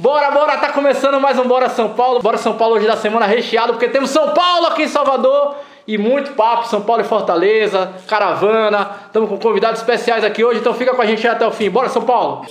[0.00, 2.20] Bora, bora, tá começando mais um Bora São Paulo.
[2.20, 5.98] Bora São Paulo hoje da semana recheado, porque temos São Paulo aqui em Salvador e
[5.98, 8.92] muito papo, São Paulo e Fortaleza, caravana.
[9.04, 11.68] Estamos com convidados especiais aqui hoje, então fica com a gente até o fim.
[11.68, 12.46] Bora São Paulo!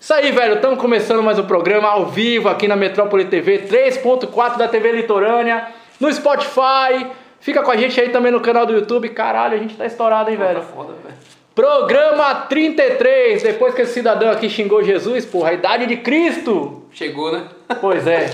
[0.00, 4.56] Isso aí, velho, estamos começando mais um programa ao vivo aqui na Metrópole TV 3.4
[4.56, 5.68] da TV Litorânea,
[6.00, 7.06] no Spotify.
[7.38, 9.10] Fica com a gente aí também no canal do YouTube.
[9.10, 10.60] Caralho, a gente tá estourado, hein, velho?
[10.60, 11.33] Tá foda, velho.
[11.54, 16.82] Programa 33, depois que esse cidadão aqui xingou Jesus, porra, a idade de Cristo.
[16.90, 17.44] Chegou, né?
[17.80, 18.30] Pois é.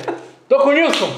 [0.49, 1.11] Tô com o Nilson.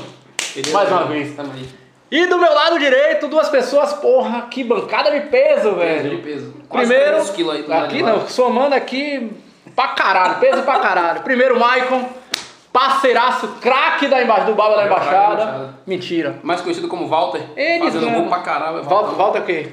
[0.55, 1.35] Beleza, Mais uma vez.
[1.37, 1.69] Tamo aí.
[2.11, 6.11] E do meu lado direito, duas pessoas, porra, que bancada de peso, Peso velho.
[6.11, 6.55] de peso.
[6.69, 9.31] Quase Primeiro, 300 quilos aí do aqui não, somando aqui
[9.75, 11.21] pra caralho, peso pra caralho.
[11.23, 12.05] Primeiro, Maicon,
[12.73, 15.75] parceiraço, craque da emba do Baba da É, Embaixada.
[15.87, 16.41] Embaixada.
[16.43, 17.43] Mais conhecido como Walter.
[17.57, 18.21] Ele fazendo mesmo.
[18.23, 18.79] gol pra caralho.
[18.79, 19.69] é Volta, volta o quê?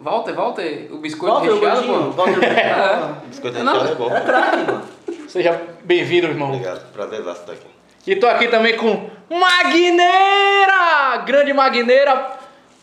[0.00, 2.10] Walter, Walter, o biscoito Walter, o recheado, pô.
[2.22, 3.26] Walter, É.
[3.26, 4.10] Biscoito Não, recheado é bom.
[4.10, 4.82] Era craque, mano.
[5.28, 6.48] Seja bem-vindo, irmão.
[6.50, 7.66] Obrigado, prazer estar aqui.
[8.06, 11.16] E tô aqui também com Magneira!
[11.26, 12.38] Grande Magneira,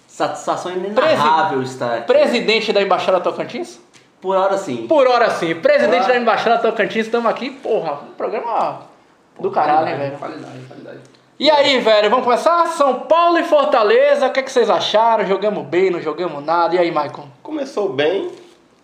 [0.07, 2.07] Satisfação inenarrável estar aqui.
[2.07, 3.79] presidente da Embaixada Tocantins.
[4.21, 4.87] Por hora sim.
[4.87, 6.07] Por hora sim, presidente Olá.
[6.07, 8.81] da Embaixada Tocantins, estamos aqui, porra, um programa
[9.39, 10.17] do caralho, hein, velho.
[10.17, 10.99] Qualidade, qualidade.
[11.37, 12.65] E aí, velho, vamos começar?
[12.67, 15.25] São Paulo e Fortaleza, o que, é que vocês acharam?
[15.27, 16.75] Jogamos bem, não jogamos nada?
[16.75, 17.27] E aí, Maicon?
[17.43, 18.31] Começou bem,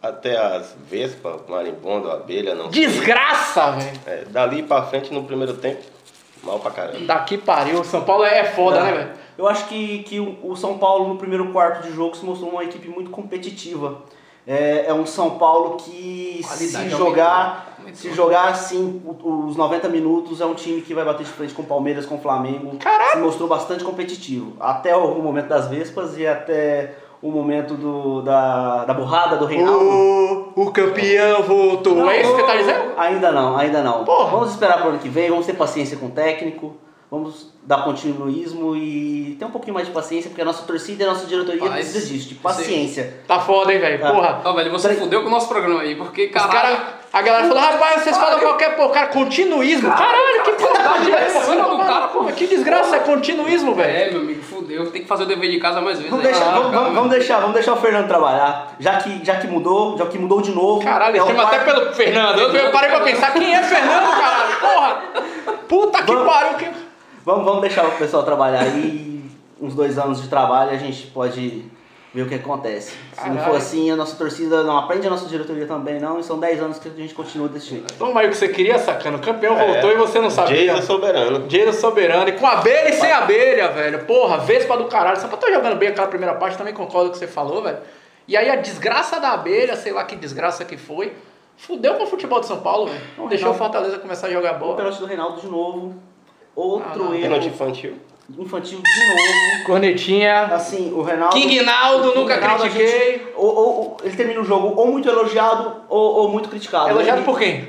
[0.03, 2.87] até as vespas, marimbondo, abelha, não sei.
[2.87, 3.99] Desgraça, velho.
[4.05, 5.81] É, dali pra frente no primeiro tempo,
[6.43, 6.99] mal pra caramba.
[7.05, 9.11] Daqui pariu, São Paulo é foda, né, velho?
[9.37, 12.65] Eu acho que, que o São Paulo no primeiro quarto de jogo se mostrou uma
[12.65, 14.01] equipe muito competitiva.
[14.45, 17.95] É, é um São Paulo que Qualidade se jogar, aumentou.
[17.95, 21.61] se jogar assim os 90 minutos é um time que vai bater de frente com
[21.61, 22.77] o Palmeiras, com o Flamengo.
[22.77, 23.11] Caralho!
[23.11, 24.53] Se mostrou bastante competitivo.
[24.59, 29.85] Até o momento das Vespas e até o momento do, da, da borrada do Reinaldo.
[30.55, 32.09] O, o campeão voltou.
[32.09, 32.93] é isso que você tá dizendo?
[32.97, 34.03] Ainda não, ainda não.
[34.03, 34.31] Porra.
[34.31, 36.75] Vamos esperar pro ano que vem, vamos ter paciência com o técnico,
[37.11, 41.05] vamos dar continuismo e ter um pouquinho mais de paciência, porque a nossa torcida e
[41.05, 41.73] a nossa diretoria Paz.
[41.73, 43.17] precisa disso, de paciência.
[43.27, 44.03] Tá foda, hein, velho?
[44.05, 44.11] Ah.
[44.13, 44.41] Porra.
[44.45, 46.51] Ó, velho, você Tre- fudeu com o nosso programa aí, porque, caralho...
[46.77, 49.89] cara, a galera falou, rapaz, vocês falam qualquer porra, cara, continuismo.
[49.91, 52.23] Caralho, que porra é cara, pô.
[52.25, 53.89] Que desgraça é continuismo, velho.
[53.97, 54.89] É, meu amigo, fudeu.
[54.89, 56.09] Tem que fazer o dever de casa mais vezes.
[56.09, 56.31] Vamos aí.
[56.31, 56.89] deixar, Ah, vamos, calma.
[56.91, 60.41] vamos- deixar, vamos deixar o Fernando trabalhar, já que, já que mudou, já que mudou
[60.41, 60.81] de novo.
[60.81, 62.39] Caralho, é chama até pelo Fernando.
[62.39, 64.59] Eu, eu parei pra pensar, quem é Fernando, caralho?
[64.61, 65.01] Porra!
[65.67, 66.53] Puta que pariu.
[66.57, 66.80] Que...
[67.25, 69.23] Vamos, vamos deixar o pessoal trabalhar aí,
[69.59, 71.65] uns dois anos de trabalho a gente pode
[72.13, 72.91] ver o que acontece.
[73.13, 73.51] Se não Caralho.
[73.51, 76.61] for assim, a nossa torcida não aprende, a nossa diretoria também não, e são 10
[76.61, 77.93] anos que a gente continua desse jeito.
[77.93, 79.17] Toma aí o que você queria, sacando.
[79.17, 79.65] O campeão É.
[79.73, 80.73] voltou e você não sabia.
[80.73, 81.47] Jason Soberano.
[81.47, 82.27] Dinheiro soberano.
[82.27, 84.03] E com abelha e sem abelha, velho.
[84.05, 85.21] Porra, Vespa do caralho.
[85.21, 87.61] Só pra tô jogando bem aquela primeira parte, também concordo com o que você falou,
[87.63, 87.77] velho.
[88.27, 91.13] E aí a desgraça da abelha, sei lá que desgraça que foi,
[91.55, 93.01] fudeu com o futebol de São Paulo, velho.
[93.17, 94.75] Não deixou o Fortaleza começar a jogar O bola.
[94.75, 95.95] pênalti do Reinaldo de novo.
[96.61, 97.13] Ah, Outro não.
[97.13, 97.93] erro Pênalti infantil.
[98.37, 99.63] infantil de novo.
[99.65, 100.43] Cornetinha.
[100.45, 101.35] Assim, o Reinaldo.
[101.35, 102.87] King Naldo, nunca Reinaldo, critiquei.
[102.87, 106.89] gente- ou, ou- ou ele termina o jogo ou muito elogiado ou, ou muito criticado.
[106.89, 107.67] Elogiado Ele- por quem?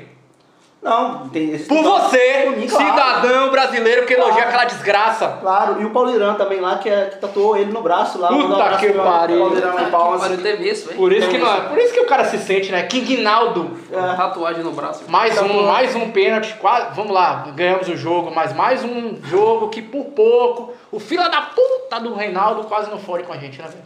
[0.83, 2.85] Não, tem esse Por você, mim, claro.
[2.89, 4.49] cidadão brasileiro que elogia Claro.
[4.49, 5.37] aquela desgraça.
[5.39, 8.27] Claro, e o Paulo Irã também lá, que, é, que tatuou ele no braço lá.
[8.27, 9.57] Puta um que pariu.
[9.57, 10.41] Em Palmas.
[10.41, 10.97] Teve isso, velho.
[10.97, 12.83] Por isso que, não, por isso que o cara se sente, né?
[12.83, 13.77] King Naldo.
[13.89, 14.15] É.
[14.15, 15.09] Tatuagem no braço.
[15.09, 19.69] Mais um, mais um pênalti, quase, vamos lá, ganhamos o jogo, mas mais um jogo
[19.69, 23.57] que por pouco, o fila da puta do Reinaldo quase não fode com a gente,
[23.61, 23.83] né, velho?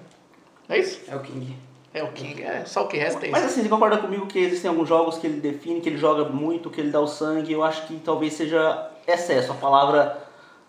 [0.67, 1.01] É isso?
[1.09, 1.55] É o King.
[1.93, 3.51] É o King, é só o que resta é Mas isso.
[3.53, 6.69] assim, você concorda comigo que existem alguns jogos que ele define, que ele joga muito,
[6.69, 7.51] que ele dá o sangue.
[7.53, 10.17] Eu acho que talvez seja excesso, a palavra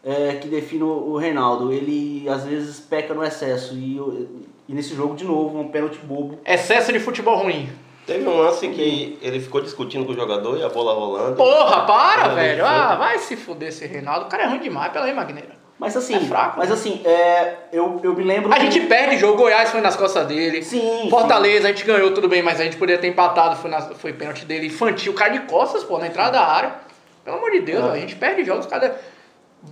[0.05, 1.73] é, que define o Reinaldo.
[1.73, 3.75] Ele às vezes peca no excesso.
[3.75, 4.29] E, eu-
[4.69, 6.39] e nesse jogo, de novo, um pênalti bobo.
[6.47, 7.69] Excesso de futebol ruim.
[8.07, 11.37] Teve um lance que ele ficou discutindo com o jogador e a bola rolando.
[11.37, 12.65] Porra, para, velho.
[12.65, 14.27] Ah, vai se fuder esse Reinaldo.
[14.27, 15.59] O cara é ruim demais, pela aí, Magneira.
[15.79, 16.75] Mas assim, É fraco, mas né?
[16.75, 18.53] assim, é, eu, eu me lembro.
[18.53, 20.63] A que- gente perde jogo, Goiás foi nas costas dele.
[20.63, 21.07] Sim.
[21.09, 24.13] Fortaleza, a gente ganhou, tudo bem, mas a gente poderia ter empatado, foi, na, foi
[24.13, 26.73] pênalti dele infantil, cara de costas, pô, na entrada da área.
[27.25, 27.91] Pelo amor de Deus, É.
[27.93, 28.97] a gente perde jogos, cada.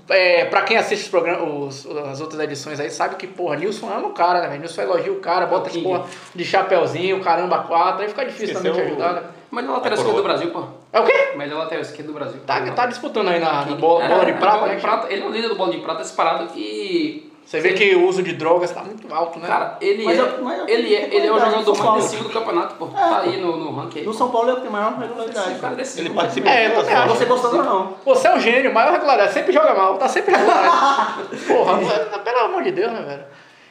[0.08, 3.88] É, pra quem assiste os programas, os- as outras edições aí, sabe que, porra, Nilson
[3.88, 4.60] ama o cara, né, velho?
[4.60, 6.04] Nilson elogia o cara, bota esse porra
[6.34, 9.22] de chapeuzinho, caramba, quatro, aí fica difícil Esqueceu também te ajudar, né?
[9.52, 10.22] Melhor lateral A esquerdo do.
[10.24, 10.64] Brasil, pô.
[10.92, 11.32] É o quê?
[11.36, 12.40] Melhor lateral esquerdo do Brasil.
[12.44, 14.74] Tá, tá disputando aí na, na bola, É, bola de prata, bola né?
[14.74, 15.12] de prata.
[15.12, 17.25] Ele é o líder do bola de prata disparado e.
[17.46, 19.46] Você vê que o uso de drogas tá muito alto, né?
[19.46, 22.24] Cara, ele Mas é, eu- mas eu- ele é, ele é o jogador mais decisivo
[22.24, 22.86] do campeonato, pô.
[22.88, 24.02] Tá aí no, no ranking.
[24.02, 25.60] No São Paulo é o que tem maior regularidade.
[25.60, 25.84] Cara é.
[26.00, 27.06] Ele participa É, eu também.
[27.08, 27.94] Você gostando ou não?
[28.04, 31.18] Você é um gênio, maior regularidade, sempre joga mal, tá sempre regular.
[31.46, 33.24] porra, velho, pelo amor de Deus, né, velho?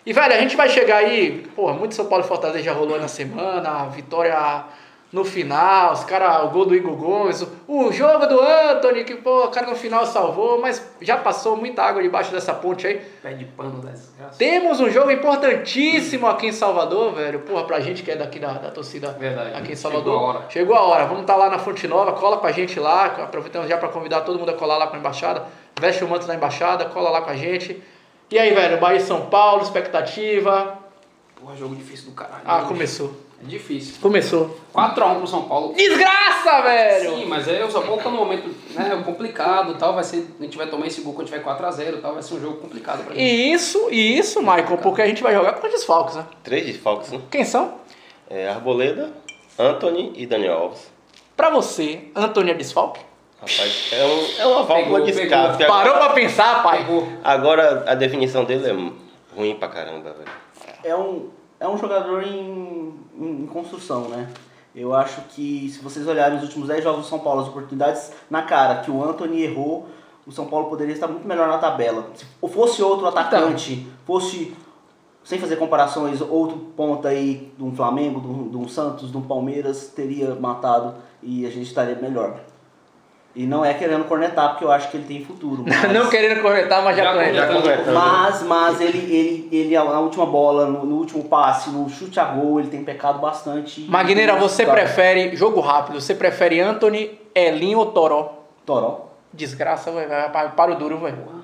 [0.06, 2.98] E, velho, a gente vai chegar aí, porra, muito São Paulo e Fortaleza já rolou
[2.98, 4.64] na semana, a vitória
[5.16, 9.46] no final, os cara, o gol do Igor Gomes, o, jogo do Anthony, que pô,
[9.46, 13.02] o cara no final salvou, mas já passou muita água debaixo dessa ponte aí.
[13.24, 14.38] Pé de pano desgraça.
[14.38, 17.40] Temos um jogo importantíssimo aqui em Salvador, velho.
[17.40, 19.52] Porra, pra gente que é daqui da, da torcida Verdade.
[19.52, 20.20] aqui em Chegou Salvador.
[20.20, 20.46] a hora.
[20.50, 21.06] Chegou a hora.
[21.06, 23.06] Vamos estar lá na Fonte Nova, cola com a gente lá.
[23.06, 25.46] Aproveitamos já pra convidar todo mundo a colar lá com a embaixada.
[25.80, 27.82] Veste o manto da embaixada, cola lá com a gente.
[28.30, 30.78] E aí, velho, Bahia e São Paulo, expectativa.
[31.40, 32.42] Porra, jogo difícil do caralho.
[32.44, 32.68] Ah, Hoje.
[32.68, 33.25] começou.
[33.46, 33.96] É difícil.
[34.02, 34.58] Começou.
[34.74, 35.74] 4x1 pro São Paulo.
[35.76, 37.16] Desgraça, velho!
[37.18, 39.94] Sim, mas é, o São Paulo tá num momento né, complicado e tal.
[39.94, 42.14] Vai ser, a gente vai tomar esse gol quando tiver 4x0 e tal.
[42.14, 43.24] Vai ser um jogo complicado pra gente.
[43.24, 46.26] E isso, e isso, Michael, porque a gente vai jogar com desfalques, né?
[46.44, 47.22] Três desfalques, né?
[47.30, 47.76] Quem são?
[48.30, 49.14] É Arboleda,
[49.60, 50.92] Anthony e Daniel Alves.
[51.38, 53.02] Pra você, Antônio é desfalque?
[53.40, 55.38] Rapaz, é, um, é uma válvula Pegou, de pegou.
[55.38, 55.66] escape.
[55.66, 56.80] Parou pra pensar, pai?
[56.80, 57.08] Pegou.
[57.24, 60.32] Agora a definição dele é ruim pra caramba, velho.
[60.84, 61.30] É um,
[61.60, 64.30] é um jogador em, em, construção, né?
[64.76, 68.12] Eu acho que se vocês olharem os últimos 10 jogos do São Paulo, as oportunidades
[68.30, 69.88] na cara que o Anthony errou,
[70.28, 72.10] o São Paulo poderia estar muito melhor na tabela.
[72.16, 74.54] Se fosse outro atacante, fosse,
[75.24, 79.22] sem fazer comparações, outro ponta aí de um Flamengo, um, de um Santos, de um
[79.22, 82.40] Palmeiras, teria matado e a gente estaria melhor.
[83.36, 85.64] E não é querendo cornetar, porque eu acho que ele tem futuro.
[85.68, 87.92] mas- Não querendo cornetar, mas já, Já completando.
[87.94, 92.24] mas, mas ele, ele, ele na última bola, no, no último passe, no chute a
[92.26, 93.82] gol, ele tem pecado bastante.
[93.82, 98.46] Magneira, você prefere, jogo rápido, você prefere Anthony, Elinho ou Toró?
[98.66, 99.10] Toró.
[99.34, 101.35] Desgraça, vai, vai, vai, para o duro, velho.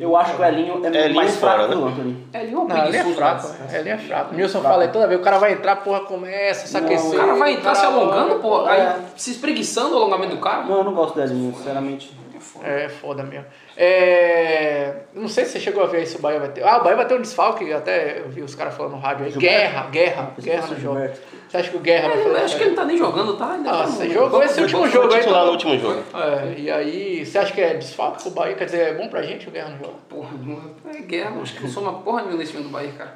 [0.00, 1.92] Eu acho que o Elinho é Elinho mais fraco fora, que o né?
[1.92, 2.26] Anthony.
[2.32, 3.78] É, ele é Não, ele é fraco, né?
[3.78, 4.34] Ele é fraco.
[4.34, 7.10] Nilson fala aí toda vez, o cara vai entrar, porra, começa, se aquecer.
[7.10, 8.70] O cara vai entrar se alongando, É.
[8.70, 10.64] aí se espreguiçando o alongamento do cara.
[10.64, 12.18] Não, eu não gosto do Elinho, sinceramente.
[12.64, 13.44] É, foda mesmo.
[13.76, 16.62] É, não sei se você chegou a ver se o Bahia vai ter.
[16.64, 19.26] Ah, o Bahia vai ter um desfalque, até eu vi os caras falando no rádio
[19.26, 19.32] aí.
[19.32, 21.00] Guerra, guerra, guerra no jogo.
[21.48, 22.44] Você acha que o Guerra vai Ele- fazer?
[22.44, 23.52] acho que ele não tá nem jogando, tá?
[23.52, 25.20] Ainda Ah, tá você jogou esse último jogo aí.
[25.20, 26.02] titular no último jogo.
[26.14, 28.54] É, e aí, você acha que é desfalque pro Bahia?
[28.54, 29.94] Quer dizer, é bom pra gente o Guerra no jogo?
[30.08, 32.92] Porra, não- é guerra, acho que não sou uma porra nenhuma nesse time do Bahia,
[32.96, 33.14] cara.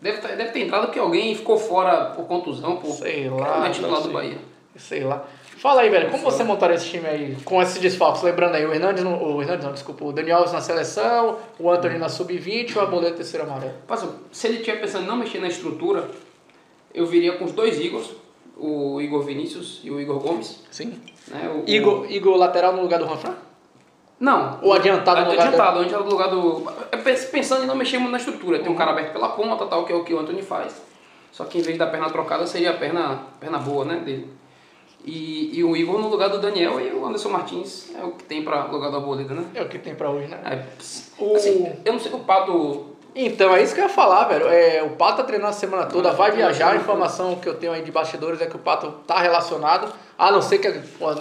[0.00, 2.90] Deve, tá- deve ter entrado porque alguém ficou fora por contusão, por.
[2.92, 4.12] Sei Cara, lá, Não é titular do sei.
[4.12, 4.38] Bahia.
[4.76, 5.24] Sei lá.
[5.58, 8.22] Fala aí, velho, como você montaria esse time aí com esses desfalques?
[8.22, 11.70] Lembrando aí, o Hernandes, no, o Hernandes não, desculpa, o Daniel Alves na seleção, o
[11.70, 13.74] Anthony na sub-20 e o Arboleda terceiro amarelo.
[13.86, 16.08] Passa, se ele estiver pensando em não mexer na estrutura,
[16.94, 18.10] eu viria com os dois Igors,
[18.56, 20.62] o Igor Vinícius e o Igor Gomes.
[20.70, 20.98] Sim.
[21.28, 21.48] Né?
[21.66, 23.34] O, Igor, Igor lateral no lugar do Ranfran?
[24.18, 24.58] Não.
[24.62, 26.70] Ou adiantado no lugar Adiantado, adiantado no lugar do.
[26.92, 28.58] é, pens- Pensando em não mexer muito na estrutura.
[28.58, 30.80] Tem um cara aberto pela ponta, tal, que é o que o Anthony faz.
[31.32, 33.96] Só que em vez da perna trocada seria a perna, perna boa, né?
[34.04, 34.28] Dele.
[35.04, 38.24] E, e o Igor no lugar do Daniel e o Anderson Martins é o que
[38.24, 39.44] tem para lugar do Arboleda, né?
[39.54, 40.38] É o que tem pra hoje, né?
[40.44, 42.86] É, O- assim, eu não sei, o Pato.
[43.14, 44.46] Então, é isso que eu ia falar, velho.
[44.48, 46.72] É, o Pato tá treinando a semana toda, vai viajar.
[46.72, 49.92] A informação que eu tenho aí de bastidores é que o Pato tá relacionado.
[50.16, 50.68] A não ser que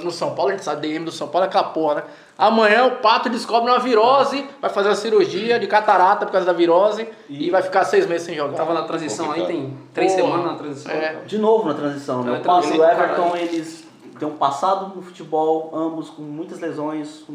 [0.04, 2.04] no São Paulo, a gente sabe, DM do São Paulo é aquela porra, né?
[2.40, 6.54] Amanhã o Pato descobre uma virose, vai fazer uma cirurgia de catarata por causa da
[6.54, 8.56] virose e, vai ficar seis meses sem jogar.
[8.56, 10.24] Tava na transição aí, tem três Porra.
[10.24, 10.92] semanas na transição.
[10.94, 11.16] É.
[11.26, 12.32] De novo na transição, né?
[12.32, 13.86] O e o Everton, eles
[14.18, 17.26] têm um passado no futebol, ambos com muitas lesões.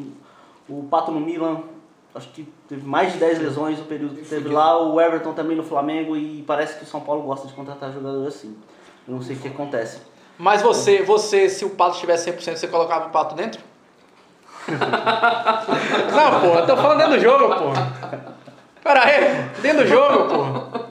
[0.66, 1.58] O Pato no Milan,
[2.14, 4.82] acho que teve mais de 10 lesões no período que teve lá.
[4.82, 8.36] O Everton também no Flamengo e parece que o São Paulo gosta de contratar jogadores
[8.36, 8.56] assim.
[9.06, 9.98] Eu não sei o que acontece.
[10.38, 13.73] Mas você, você, se o Pato estivesse 100%, você colocava o Pato dentro?
[14.68, 17.72] Não, pô, eu tô falando dentro do jogo, pô.
[18.82, 20.84] Pera aí, dentro do jogo, pô.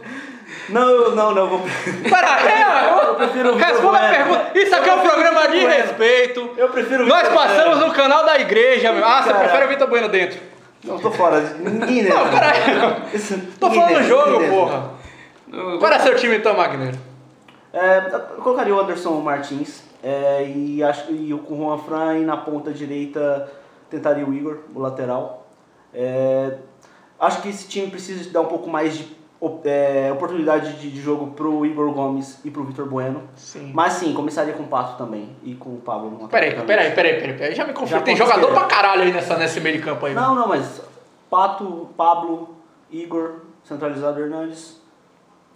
[0.69, 1.61] Não, não, não, vou...
[2.09, 4.51] Pera aí, eu prefiro o responda a pergunta.
[4.55, 6.49] Isso aqui é um programa de respeito.
[6.57, 9.05] Eu prefiro Nós passamos no canal da igreja, meu.
[9.05, 10.39] Ah, você prefere o Vitor Bueno dentro?
[10.83, 11.39] Não, tô fora.
[11.59, 13.15] Ninguém Não, pera aí.
[13.15, 14.83] Isso- Tô falando do jogo, porra.
[15.51, 16.97] Eu- Qual era seu time então, Magneiro?
[17.73, 21.05] É, eu colocaria o Anderson Martins é, e acho
[21.39, 23.49] com o Juan Fran e na ponta direita
[23.93, 25.45] tentaria o Igor, o lateral.
[25.93, 26.57] É,
[27.19, 29.15] acho que esse time precisa dar um pouco mais de
[29.65, 33.23] é, oportunidade de, de jogo pro Igor Gomes e pro Vitor Bueno.
[33.35, 33.71] Sim.
[33.73, 36.27] Mas sim, começaria com o Pato também e com o Pablo.
[36.27, 37.55] Peraí, peraí, peraí, peraí, peraí.
[37.55, 37.97] Já me confio.
[37.97, 40.13] Já Tem jogador pra caralho aí nessa, nesse meio de campo aí.
[40.15, 40.81] Não, não, mas
[41.29, 42.55] Pato, Pablo,
[42.89, 44.81] Igor, centralizado Hernandes.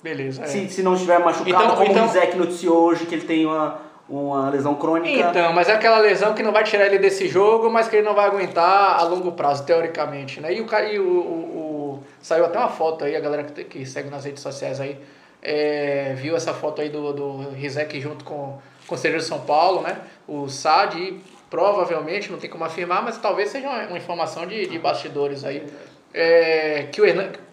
[0.03, 0.43] Beleza.
[0.43, 0.47] é.
[0.47, 3.45] Se, se não estiver machucado, Então- como então- o Rizek noticiou hoje que ele tem
[3.47, 5.29] uma, uma lesão crônica.
[5.29, 8.05] Então, mas é aquela lesão que não vai tirar ele desse jogo, mas que ele
[8.07, 10.53] não vai aguentar a longo prazo, teoricamente, né?
[10.53, 13.85] E o, e o, o- o- saiu até uma foto aí, a galera que, que
[13.85, 14.97] segue nas redes sociais aí,
[15.41, 19.81] é, viu essa foto aí do, do Rizek junto com, o Conselheiro de São Paulo,
[19.81, 19.97] né?
[20.27, 24.67] O SAD, e provavelmente, não tem como afirmar, mas talvez seja uma, uma informação de,
[24.67, 25.65] de bastidores aí.
[26.13, 27.05] É, que, o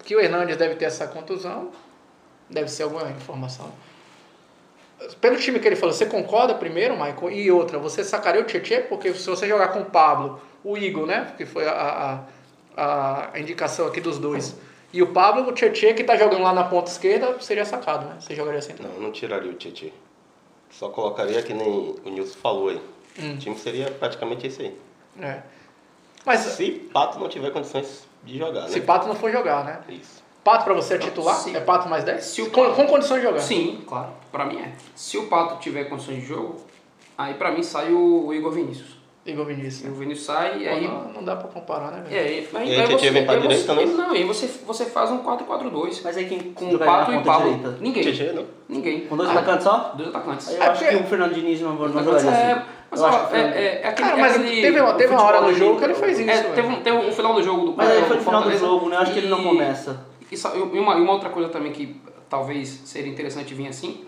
[0.05, 1.71] que o Hernandes deve ter essa contusão,
[2.49, 3.71] deve ser alguma informação.
[5.21, 7.31] Pelo time que ele falou, você concorda primeiro, Michael?
[7.31, 8.83] E outra, você sacaria o Tietchan?
[8.89, 11.33] Porque se você jogar com o Pablo, o Igor, né?
[11.37, 12.25] Que foi a,
[12.77, 14.57] a, a indicação aqui dos dois.
[14.93, 18.17] E o Pablo, o Tietchan, que tá jogando lá na ponta esquerda, seria sacado, né?
[18.21, 18.75] Você jogaria assim?
[18.81, 19.91] Não, não tiraria o Tietchan.
[20.71, 21.69] Só colocaria que nem
[22.05, 22.81] o Nilson falou aí.
[23.19, 23.35] Hum.
[23.35, 24.79] O time seria praticamente esse aí.
[25.21, 25.43] É.
[26.25, 28.87] Mas Se Pato não tiver condições de jogar, se né?
[28.87, 29.81] Pato não for jogar, né?
[29.89, 30.24] Isso.
[30.45, 31.35] Pato pra você é titular?
[31.37, 32.23] Se- É Pato mais 10?
[32.25, 33.41] se o com, Pato- com condições de jogar.
[33.41, 34.09] Sim, claro.
[34.31, 34.73] Pra mim é.
[34.95, 36.57] Se o Pato tiver condições de jogo,
[37.17, 39.03] aí pra mim sai o Igor Vinícius.
[39.27, 39.85] Igor Vinícius.
[39.91, 39.97] Né?
[39.99, 40.87] Vinícius sai e aí.
[40.87, 42.15] não, não dá pra comparar, né, velho?
[42.15, 43.93] É, aí, mas E aí Tietchan vem pra aí direita, você, né?
[43.95, 46.03] Não, aí você, você faz um 4-4-2.
[46.05, 47.75] Mas aí quem Com o Pato e o Pablo.
[47.81, 48.03] Ninguém.
[48.03, 48.45] Tietchan não.
[48.69, 49.01] Ninguém.
[49.07, 49.93] Com dois atacantes só?
[49.97, 50.49] Dois atacantes.
[50.51, 52.63] Aí eu É acho porque- que o Fernando Diniz não, não jogaria é, assim.
[52.91, 54.93] mas Eu ó, acho que o é, é, é aquele, Cara, mas aquele- teve, uma-
[54.95, 56.31] teve uma hora no jogo que ele fez isso.
[56.31, 58.59] É, teve, um, teve um final do jogo do Mas aí foi no final do
[58.59, 58.97] jogo, né?
[58.97, 60.07] Eu acho que ele não e- começa.
[60.35, 64.05] E, e uma, uma outra coisa também que talvez seria interessante vir assim,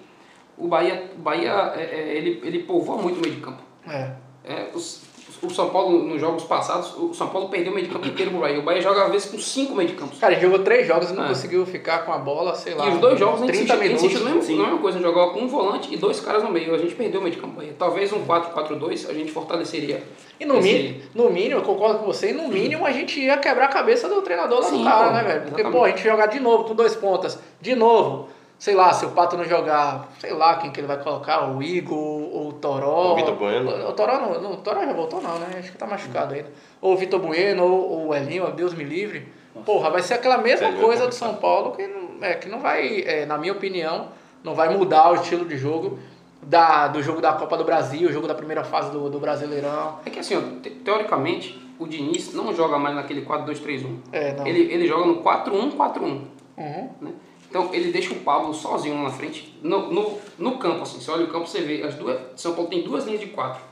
[0.58, 3.62] o Bahia, o Bahia é, é, ele, ele povoa muito o meio de campo.
[3.86, 4.12] É.
[4.44, 5.02] É, os-
[5.42, 8.30] o São Paulo, nos jogos passados, o São Paulo perdeu o meio de campo inteiro
[8.30, 8.58] pro Bahia.
[8.58, 10.18] O Bahia joga às vezes com cinco meio de campos.
[10.18, 11.28] Cara, ele jogou três jogos e não É.
[11.28, 12.86] conseguiu ficar com a bola, sei lá.
[12.88, 14.34] E os dois jogos a gente 30 insistiu, a gente minutos.
[14.36, 16.74] insistiu na mesma, coisa, a gente jogava com um volante e dois caras no meio.
[16.74, 17.54] A gente perdeu o meio de campo.
[17.56, 17.74] Bahia.
[17.78, 20.02] Talvez um 4-4-2 a gente fortaleceria.
[20.38, 23.18] E no, esse- mínimo, no mínimo, eu concordo com você, e no mínimo a gente
[23.20, 25.40] ia quebrar a cabeça do treinador lá Sim, do cara, pô, né, velho?
[25.42, 25.72] Porque, exatamente.
[25.78, 28.28] pô, a gente jogar de novo com dois pontas, de novo,
[28.58, 31.62] sei lá, se o Pato não jogar, sei lá quem que ele vai colocar, o
[31.62, 33.12] Igor, ou o Toró.
[33.12, 33.70] O Vitor Bueno.
[33.70, 35.46] O, o Toró não, não, o Toró já voltou não, né?
[35.58, 36.50] Acho que tá machucado ainda.
[36.80, 39.28] Ou o Vitor Bueno, ou, ou o Elinho, Deus me livre.
[39.64, 41.14] Porra, vai ser aquela mesma Elinho é coisa do.
[41.14, 44.08] São Paulo que não, é, que não vai, é, na minha opinião,
[44.42, 45.98] não vai mudar o estilo de jogo
[46.42, 49.98] da, do jogo da Copa do Brasil, o jogo da primeira fase do, do Brasileirão.
[50.04, 53.96] É que assim, ó, te- teoricamente, o Diniz não joga mais naquele 4-2-3-1.
[54.12, 54.46] É, não.
[54.46, 56.02] Ele, ele joga no 4-1-4-1.
[56.02, 56.90] Uhum.
[57.02, 57.10] né?
[57.48, 61.00] Então ele deixa o Pablo sozinho lá na frente, no, no, no campo, assim.
[61.00, 61.82] Você olha o campo, você vê.
[61.82, 63.62] As duas, São Paulo tem duas linhas de quatro.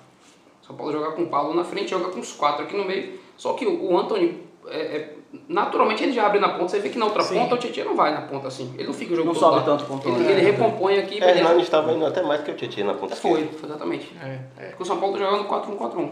[0.67, 3.19] São Paulo joga com o Pablo na frente, joga com os quatro aqui no meio.
[3.37, 5.15] Só que o, o Anthony, é, é,
[5.49, 6.69] naturalmente ele já abre na ponta.
[6.69, 7.35] Você vê que na outra Sim.
[7.35, 8.73] ponta o Tietchan não vai na ponta assim.
[8.75, 9.63] Ele não fica o jogo Não todo sobe lá.
[9.65, 10.21] tanto pontuando.
[10.23, 11.23] Ele, ele recompõe aqui.
[11.23, 11.31] É.
[11.37, 13.67] Hernani estava indo até mais que o Tietchan na ponta Foi, esquerda.
[13.67, 14.11] exatamente.
[14.23, 14.67] É, é.
[14.69, 16.11] Porque o São Paulo tá jogando 4-1-4-1.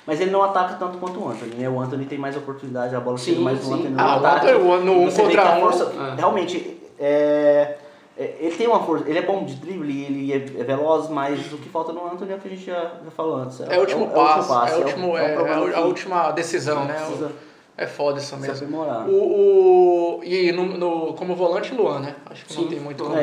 [0.00, 1.68] É, Mas ele não ataca tanto quanto o Anthony, né?
[1.68, 3.74] O Anthony tem mais oportunidade, a bola Sim, chega mais no sim.
[3.74, 4.46] Anthony no Ah, o ataque.
[4.48, 6.14] Anthony, no um contra um, força, é.
[6.16, 7.76] realmente, é,
[8.18, 11.52] é, ele tem uma força, ele é bom de drible, ele é, é veloz, mas
[11.52, 13.60] o que falta no Anthony é o que a gente já, já falou antes.
[13.60, 16.84] É o último é passo, é, o o- último, é o é, a, última decisão,
[16.84, 16.94] né?
[16.94, 17.49] precisa O-
[17.82, 18.52] É foda isso mesmo.
[18.54, 19.08] aprimorar.
[19.08, 22.14] O, o, e no, no- como volante, Luan, né?
[22.26, 23.14] Acho que não Sim, tem muito Luan.
[23.16, 23.20] como.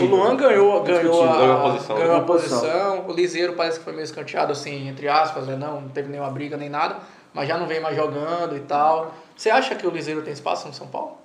[0.00, 0.06] É, o.
[0.06, 1.96] Luan ganhou, ganhou, a, Ganhou a posição.
[1.96, 2.60] ganhou a Ganhou a posição.
[2.60, 3.06] posição.
[3.08, 5.56] O Liseiro parece que foi meio escanteado, assim, entre aspas, né?
[5.56, 6.98] Não, não teve nenhuma briga nem nada,
[7.34, 9.12] mas já não vem mais jogando e tal.
[9.36, 11.16] Você acha que o Liseiro tem espaço no São Paulo?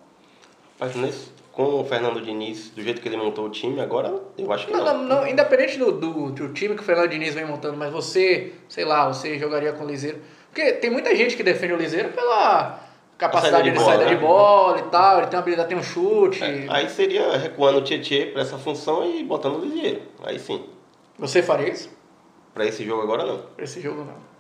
[0.80, 4.52] Mas nesse, com o Fernando Diniz, do jeito que ele montou o time, agora eu
[4.52, 4.98] acho que Não, não.
[4.98, 8.54] não, não, independente do, do, do time que o Fernando Diniz vem montando, mas você,
[8.68, 10.20] sei lá, você jogaria com o Liseiro.
[10.52, 12.80] Porque tem muita gente que defende o Liseiro pela
[13.18, 14.22] capacidade de, de saída bola, de né?
[14.22, 16.44] bola e tal, ele tem uma habilidade, tem um chute.
[16.44, 20.02] É, aí seria recuando o Tietchan para essa função e botando o Ligeiro.
[20.24, 20.66] Aí sim.
[21.18, 21.90] Você faria isso?
[22.54, 23.38] Para esse jogo agora não.
[23.56, 24.32] Pra esse jogo não.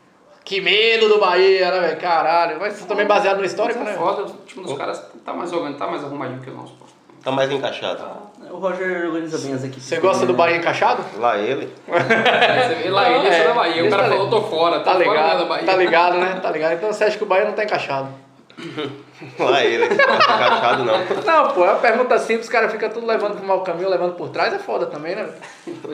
[0.44, 2.02] Que medo do Bahia, né, velho?
[2.02, 2.60] Caralho.
[2.60, 3.94] Mas também baseado no histórico, é né?
[3.94, 6.74] foda, o time dos caras tá mais organizado, tá mais arrumadinho que o nosso.
[6.74, 6.86] pô.
[7.24, 8.04] Tá mais encaixado.
[8.50, 9.84] O Roger organiza bem as equipes.
[9.84, 10.34] Você gosta do?
[10.34, 11.04] Bahia encaixado?
[11.20, 11.72] Lá ele.
[11.88, 13.86] É, lá ele, sou da Bahia.
[13.86, 15.66] O cara tá falou, tô fora, tô Tá fora da ligado, Bahia.
[15.66, 16.40] tá ligado, né?
[16.42, 16.74] Tá ligado.
[16.74, 18.10] Então você acha que o Bahia não tá encaixado?
[19.40, 19.88] Lá ele.
[19.88, 20.98] Não tá encaixado não.
[21.24, 24.16] Não, pô, é uma pergunta simples, os caras ficam tudo levando pro mau caminho, levando
[24.16, 25.30] por trás, é foda também, né?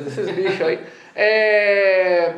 [0.07, 0.79] Esses bichos aí.
[1.15, 2.33] É...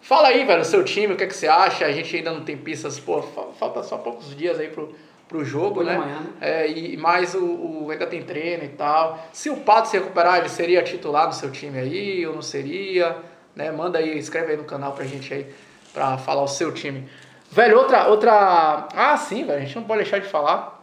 [0.00, 1.86] Fala aí, velho, o seu time, o que, é que você acha?
[1.86, 4.92] A gente ainda não tem pistas, pô, fa- falta só poucos dias aí pro,
[5.28, 5.94] pro jogo, né?
[5.94, 6.26] amanhã, né?
[6.40, 9.18] É, e mais o, o- ainda tem treino e tal.
[9.32, 13.16] Se o Pato se recuperar, ele seria titular no seu time aí ou não seria?
[13.56, 13.70] Né?
[13.70, 15.46] Manda aí, escreve aí no canal pra gente aí,
[15.94, 17.08] pra falar o seu time.
[17.50, 18.88] Velho, outra, outra...
[18.94, 20.82] Ah, sim, velho, a gente não pode deixar de falar.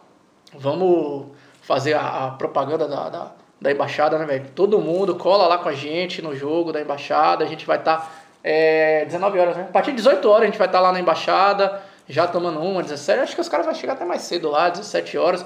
[0.53, 1.27] Vamos
[1.62, 3.31] fazer a, a propaganda da, da,
[3.62, 4.46] da embaixada, né, velho?
[4.55, 7.43] Todo mundo cola lá com a gente no jogo da embaixada.
[7.43, 8.12] A gente vai estar
[8.43, 9.65] é, 19 horas, né?
[9.69, 12.82] A partir de 18 horas a gente vai estar lá na embaixada, já tomando uma,
[12.82, 13.20] 17.
[13.22, 15.46] Acho que os caras vão chegar até mais cedo lá, 17 horas,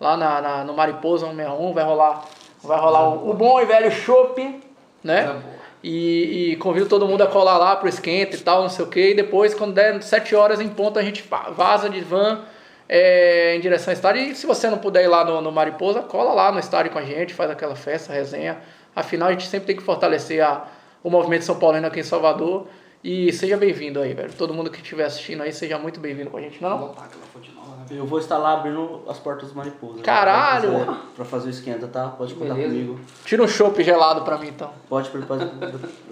[0.00, 1.72] lá na, na- no Mariposa 161.
[1.74, 2.24] Vai rolar,
[2.62, 4.62] vai rolar o, o bom e velho chopp,
[5.02, 5.42] né?
[5.82, 8.88] E, e convido todo mundo a colar lá pro esquenta e tal, não sei o
[8.88, 9.10] que.
[9.10, 12.40] E depois, quando der 7 horas em ponto, a gente va- vaza de van
[12.88, 14.22] é, em direção ao estádio.
[14.22, 16.98] E se você não puder ir lá no, no Mariposa, cola lá no estádio com
[16.98, 18.56] a gente, faz aquela festa, resenha.
[18.96, 20.64] Afinal, a gente sempre tem que fortalecer a,
[21.02, 22.66] o movimento São Paulino aqui em Salvador.
[23.04, 24.32] E seja bem-vindo aí, velho.
[24.32, 26.74] Todo mundo que estiver assistindo aí, seja muito bem-vindo com a gente, não?
[26.74, 27.86] é Vou né?
[27.90, 30.00] Eu vou estar lá abrindo as portas do Mariposa.
[30.00, 30.70] Caralho!
[30.70, 32.08] Pra fazer, pra fazer o esquenta, tá?
[32.08, 32.72] Pode contar Beleza.
[32.72, 33.00] comigo.
[33.26, 34.72] Tira um chopp gelado pra mim, então.
[34.88, 35.46] Pode, pode, pode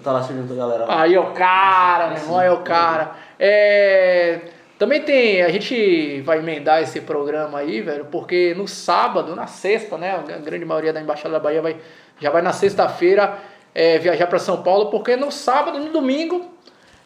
[0.03, 0.85] tá lá servindo a galera.
[0.87, 3.15] Aí o cara, meu irmão, aí é o cara.
[3.39, 4.41] É,
[4.77, 9.97] Também tem, a gente vai emendar esse programa aí, velho, porque no sábado, na sexta,
[9.97, 11.75] né, a grande maioria da Embaixada da Bahia vai,
[12.19, 13.39] já vai na sexta-feira
[13.73, 16.52] é, viajar para São Paulo, porque no sábado, no domingo,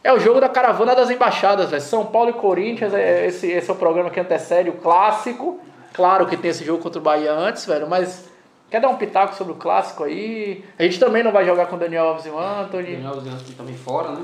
[0.07, 1.81] é o jogo da caravana das embaixadas, velho.
[1.81, 5.59] São Paulo e Corinthians, é, esse, esse é o programa que antecede o clássico.
[5.93, 8.29] Claro que tem esse jogo contra o Bahia antes, velho, mas
[8.69, 10.63] quer dar um pitaco sobre o clássico aí?
[10.79, 12.95] A gente também não vai jogar com o Daniel Alves e o Anthony.
[12.95, 14.23] Daniel Alves também fora, né?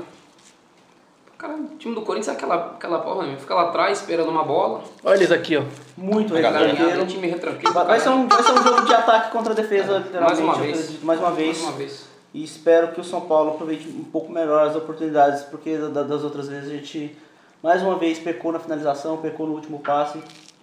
[1.36, 3.36] Cara, o time do Corinthians é aquela, aquela porra, né?
[3.38, 4.82] Fica lá atrás esperando uma bola.
[5.04, 5.64] Olha eles aqui, ó.
[5.98, 7.06] Muito é um retranqueiro.
[7.06, 7.74] time retranqueiro.
[7.74, 10.40] Vai, vai ser um, vai ser um jogo de ataque contra a defesa, literalmente.
[10.40, 11.02] uma eu vez.
[11.02, 11.60] mais uma vez.
[11.60, 12.13] Mais uma vez.
[12.34, 16.24] E espero que o São Paulo aproveite um pouco melhor as oportunidades, porque da- das
[16.24, 17.16] outras vezes a gente,
[17.62, 20.18] mais uma vez, pecou na finalização, pecou no último passe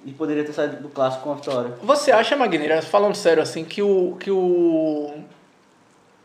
[0.06, 1.72] e poderia ter saído do clássico com a vitória.
[1.82, 5.14] Você acha, Magneira, falando sério assim, que o que o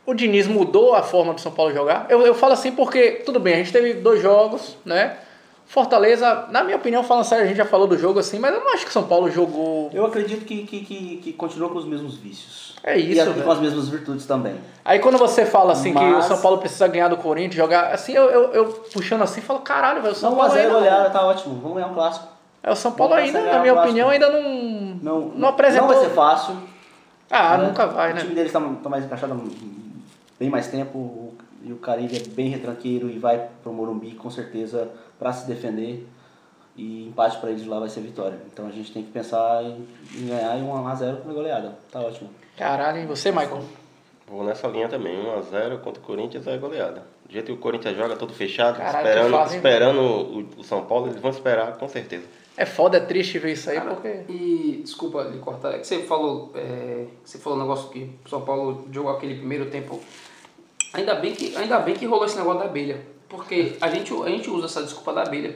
[0.05, 2.07] o Diniz mudou a forma do São Paulo jogar?
[2.09, 5.17] Eu, eu falo assim porque, tudo bem, a gente teve dois jogos, né?
[5.67, 8.61] Fortaleza, na minha opinião, falando sério, a gente já falou do jogo assim, mas eu
[8.61, 9.91] não acho que o São Paulo jogou.
[9.93, 12.66] Eu acredito que, que, que, que continua com os mesmos vícios.
[12.87, 14.55] É e, isso, a- e com as mesmas virtudes também.
[14.85, 17.93] Aí quando você fala assim que o Mas- São Paulo precisa ganhar do Corinthians, jogar.
[17.93, 20.73] Assim, eu, eu, eu puxando assim, falo, caralho, velho, o São São Paulo 1x0 ainda.
[20.75, 21.57] goleada, tá ótimo.
[21.61, 22.29] Vamos ganhar um clássico.
[22.63, 23.81] É, o São Paulo Vamos ainda, na minha clássico.
[23.89, 24.97] opinião, ainda não.
[25.03, 25.89] Não, Não apresentou.
[25.89, 26.57] Não vai ser fácil.
[27.29, 27.67] Ah, né?
[27.67, 28.35] nunca vai, O time né?
[28.37, 29.37] deles tá, tá mais encaixado há
[30.39, 34.89] bem mais tempo e o Caribe é bem retranqueiro e vai pro Morumbi com certeza
[35.19, 36.07] para se defender
[36.77, 38.39] e empate para eles lá vai ser vitória.
[38.53, 41.79] Então a gente tem que pensar em, em ganhar em 1x0 com goleada.
[41.91, 42.31] Tá ótimo.
[42.57, 43.63] Caralho, e você, Michael?
[44.29, 45.17] Vou nessa linha também.
[45.17, 47.03] 1x0 contra o Corinthians é goleada.
[47.27, 51.09] Do jeito que o Corinthians joga todo fechado, Caralho, esperando, esperando o, o São Paulo,
[51.09, 52.25] eles vão esperar com certeza.
[52.57, 54.33] É foda, é triste ver isso aí, Cara, porque.
[54.33, 58.29] E desculpa lhe cortar, é que você falou, é, você falou um negócio que o
[58.29, 60.01] São Paulo jogou aquele primeiro tempo.
[60.95, 62.99] Ainda bem que, ainda bem que rolou esse negócio da abelha.
[63.29, 65.55] Porque a gente, a gente usa essa desculpa da abelha.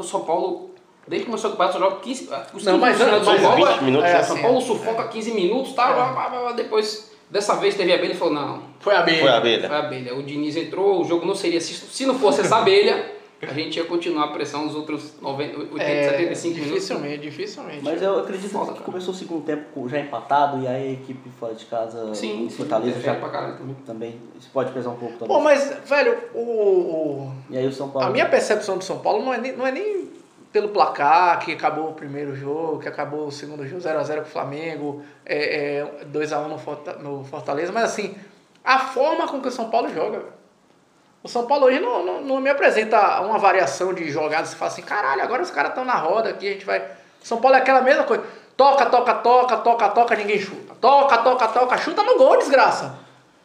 [0.00, 0.70] Porque o São Paulo,
[1.06, 2.30] desde que começou a só joga 15.
[2.54, 4.22] Os Não, 15 mas minutos São Paulo, 20 minutos, é, né?
[4.22, 4.60] São Assim, Paulo é.
[4.62, 5.92] sufoca 15 minutos, tá?
[5.92, 9.18] blá, Depois, dessa vez teve a abelha e falou: não, Foi a B.
[9.20, 9.68] Foi a abelha.
[9.68, 10.14] foi a abelha.
[10.16, 11.60] O Diniz entrou, o jogo não seria.
[11.60, 13.12] Se, se não fosse essa abelha,
[13.46, 16.72] a gente ia continuar a pressão nos outros 90, 80, É, 75 minutos.
[16.74, 17.84] dificilmente, dificilmente.
[17.84, 18.84] Mas eu acredito Foda, que cara.
[18.84, 22.90] começou o segundo tempo já empatado e aí a equipe fora de casa Sim, Fortaleza
[22.98, 23.76] interfere já pra caralho também.
[23.86, 25.28] também isso pode pesar um pouco também.
[25.34, 28.98] Pô, mas, velho, o, o- E aí o São Paulo a minha percepção do São
[28.98, 30.10] Paulo não é, nem, não é nem
[30.52, 34.24] pelo placar, que acabou o primeiro jogo, que acabou o segundo jogo 0x0 com o
[34.24, 38.16] Flamengo, é, é, 2x1 no, Forta- no Fortaleza, mas assim,
[38.64, 40.39] a forma com que o São Paulo joga, velho.
[41.22, 44.70] O São Paulo hoje não, não, não me apresenta uma variação de jogadas que fala
[44.70, 46.82] assim, caralho, agora os caras estão na roda aqui, a gente vai.
[47.22, 48.24] São Paulo é aquela mesma coisa.
[48.56, 50.74] Toca, toca, toca, toca, toca, ninguém chuta.
[50.80, 52.94] Toca, toca, toca, chuta no gol, desgraça.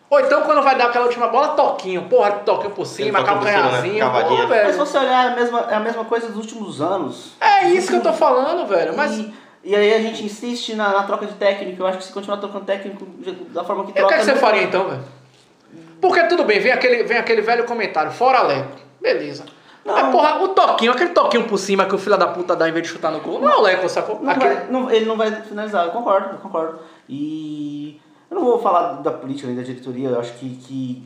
[0.09, 2.03] Ou então quando vai dar aquela última bola, toquinho.
[2.03, 3.25] Porra, toquinho por cima, né?
[3.25, 3.99] calcanharzinho.
[3.99, 4.29] Cavadinha.
[4.29, 4.71] Porra, Mas velho.
[4.73, 7.33] se você olhar é a mesma, é a mesma coisa dos últimos anos.
[7.41, 8.95] É isso que eu tô falando, velho.
[8.95, 9.33] Mas E,
[9.63, 11.81] e aí a gente insiste na, na troca de técnico.
[11.81, 13.05] Eu acho que se continuar trocando técnico
[13.49, 14.07] da forma que o troca.
[14.09, 15.01] que, é que você não- faria então, velho?
[16.07, 18.77] Porque tudo bem, vem aquele, vem aquele velho comentário, fora Leco.
[19.01, 19.45] Beleza.
[19.83, 19.93] Não.
[19.93, 22.71] Mas, porra, o toquinho, aquele toquinho por cima que o filho da puta dá em
[22.71, 24.19] vez de chutar no gol, não é o Leco, sacou?
[24.19, 26.79] Não Aquele- vai- não- ele não vai finalizar, eu concordo, eu concordo.
[27.09, 31.03] E eu não vou falar da política nem da diretoria, eu acho que, que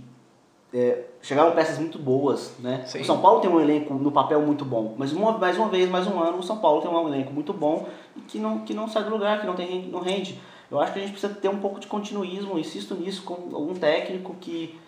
[0.74, 2.84] é, chegaram peças muito boas, né?
[2.86, 3.02] Sim.
[3.02, 5.90] O São Paulo tem um elenco no papel muito bom, mas uma, mais uma vez,
[5.90, 8.74] mais um ano, o São Paulo tem um elenco muito bom e que não, que
[8.74, 10.40] não sai do lugar, que não, tem, não rende.
[10.72, 13.74] Eu acho que a gente precisa ter um pouco de continuismo, insisto nisso, com algum
[13.74, 14.80] técnico que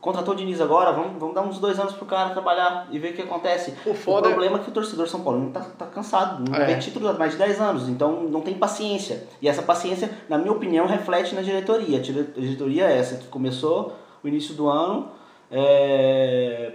[0.00, 3.10] contratou o Diniz agora, vamos, vamos dar uns dois anos pro cara trabalhar e ver
[3.10, 3.74] o que acontece.
[3.84, 6.66] O foda é- problema é que o torcedor São Paulo tá, tá cansado, não É.
[6.66, 9.26] vê título há mais de 10 anos, então não tem paciência.
[9.42, 11.98] E essa paciência, na minha opinião, reflete na diretoria.
[11.98, 15.10] A dire- a diretoria é essa que começou o início do ano.
[15.50, 16.72] É,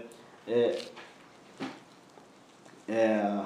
[0.48, 0.78] é,
[2.90, 3.40] é,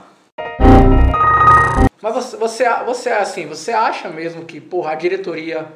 [2.02, 5.68] Mas você, você, você, assim, você acha mesmo que, porra, a diretoria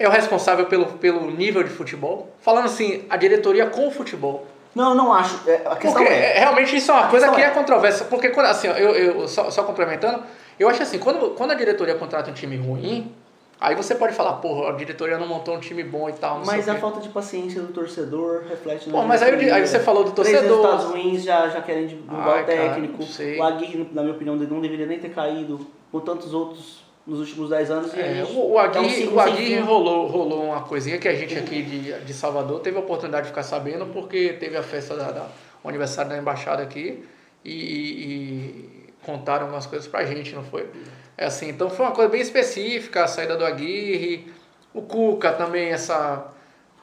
[0.00, 2.30] é o responsável pelo, pelo nível de futebol?
[2.40, 4.46] Falando assim, a diretoria com o futebol.
[4.74, 5.38] não, não acho.
[5.48, 6.36] É, a questão Porque é.
[6.36, 8.06] é, realmente isso é uma a coisa que é é- controversa.
[8.06, 10.22] Porque, quando, assim, eu, eu só, só complementando,
[10.58, 13.12] eu acho assim, quando, quando a diretoria contrata um time ruim,
[13.60, 16.66] aí você pode falar, porra, a diretoria não montou um time bom e tal, Mas
[16.66, 16.80] a quê.
[16.80, 20.42] falta de paciência do torcedor reflete na Pô, mas aí, aí você falou do torcedor.
[20.42, 23.02] resultados ruins já, já querem Ai, o cara, técnico.
[23.02, 23.38] sei.
[23.38, 27.50] o Aguirre, na minha opinião, não deveria nem ter caído com tantos outros nos últimos
[27.50, 27.94] 10 anos.
[27.94, 31.62] É, o, um Aguirre, ciclo o Aguirre rolou, rolou uma coisinha que a gente aqui
[31.62, 35.26] de, de Salvador teve a oportunidade de ficar sabendo porque teve a festa da, da-
[35.62, 37.04] o aniversário da embaixada aqui
[37.44, 40.68] e, e- contaram algumas coisas pra gente, não foi?
[41.16, 44.30] É assim, então foi uma coisa bem específica, a saída do Aguirre,
[44.74, 46.26] o Cuca também, essa.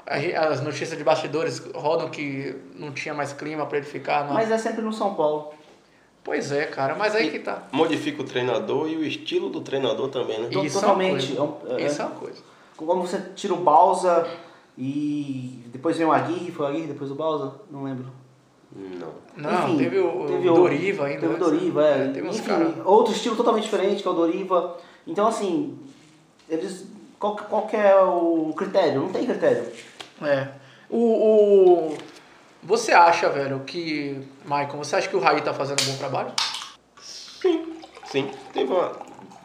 [0.06, 4.26] As notícias de bastidores rodam que não tinha mais clima pra ele ficar.
[4.26, 5.54] na- Mas é sempre no São Paulo.
[6.28, 7.64] Pois é, cara, mas aí que tá.
[7.72, 10.50] Modifica o treinador e o estilo do treinador também, né?
[10.62, 11.38] Isso totalmente.
[11.38, 11.76] é uma coisa.
[11.78, 12.38] É é- Isso é uma coisa.
[12.76, 14.28] Como você tira o Balsa
[14.78, 17.54] e depois vem o Aguirre, foi o Aguirre depois o Balsa?
[17.72, 18.08] Não lembro.
[18.76, 19.08] Não.
[19.38, 21.22] Não, Enfim, teve o, teve o- Doriva ainda.
[21.22, 21.40] Teve o né?
[21.40, 22.08] Doriva, é.
[22.12, 22.74] Teve uns Enfim, caras.
[22.84, 24.78] outro estilo totalmente diferente que é o Doriva.
[25.08, 25.80] Então, assim,
[26.50, 26.86] eles.
[27.18, 29.00] Qual, qual que é o critério?
[29.00, 29.64] Não tem critério.
[30.22, 30.50] É.
[30.90, 31.98] O, o-
[32.68, 34.22] Você acha, velho, que.
[34.44, 36.34] Maicon, você acha que o Raí tá fazendo um bom trabalho?
[37.00, 37.78] Sim.
[38.04, 38.30] Sim.
[38.52, 38.92] Teve uma...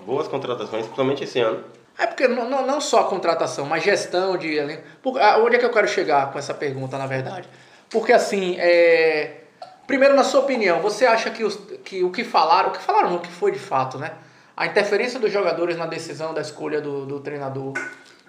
[0.05, 1.63] boas contratações, principalmente esse ano.
[1.97, 4.83] É porque não, não, não só a contratação, mas gestão de elenco.
[5.21, 7.49] Ah, Onde é que eu quero chegar com essa pergunta, na verdade?
[7.89, 9.43] Porque assim, é...
[9.87, 11.55] primeiro na sua opinião, você acha que, os,
[11.85, 14.15] que o que falaram, o que falaram não, o que foi de fato, né?
[14.57, 17.75] A interferência dos jogadores na decisão da escolha do, do treinador,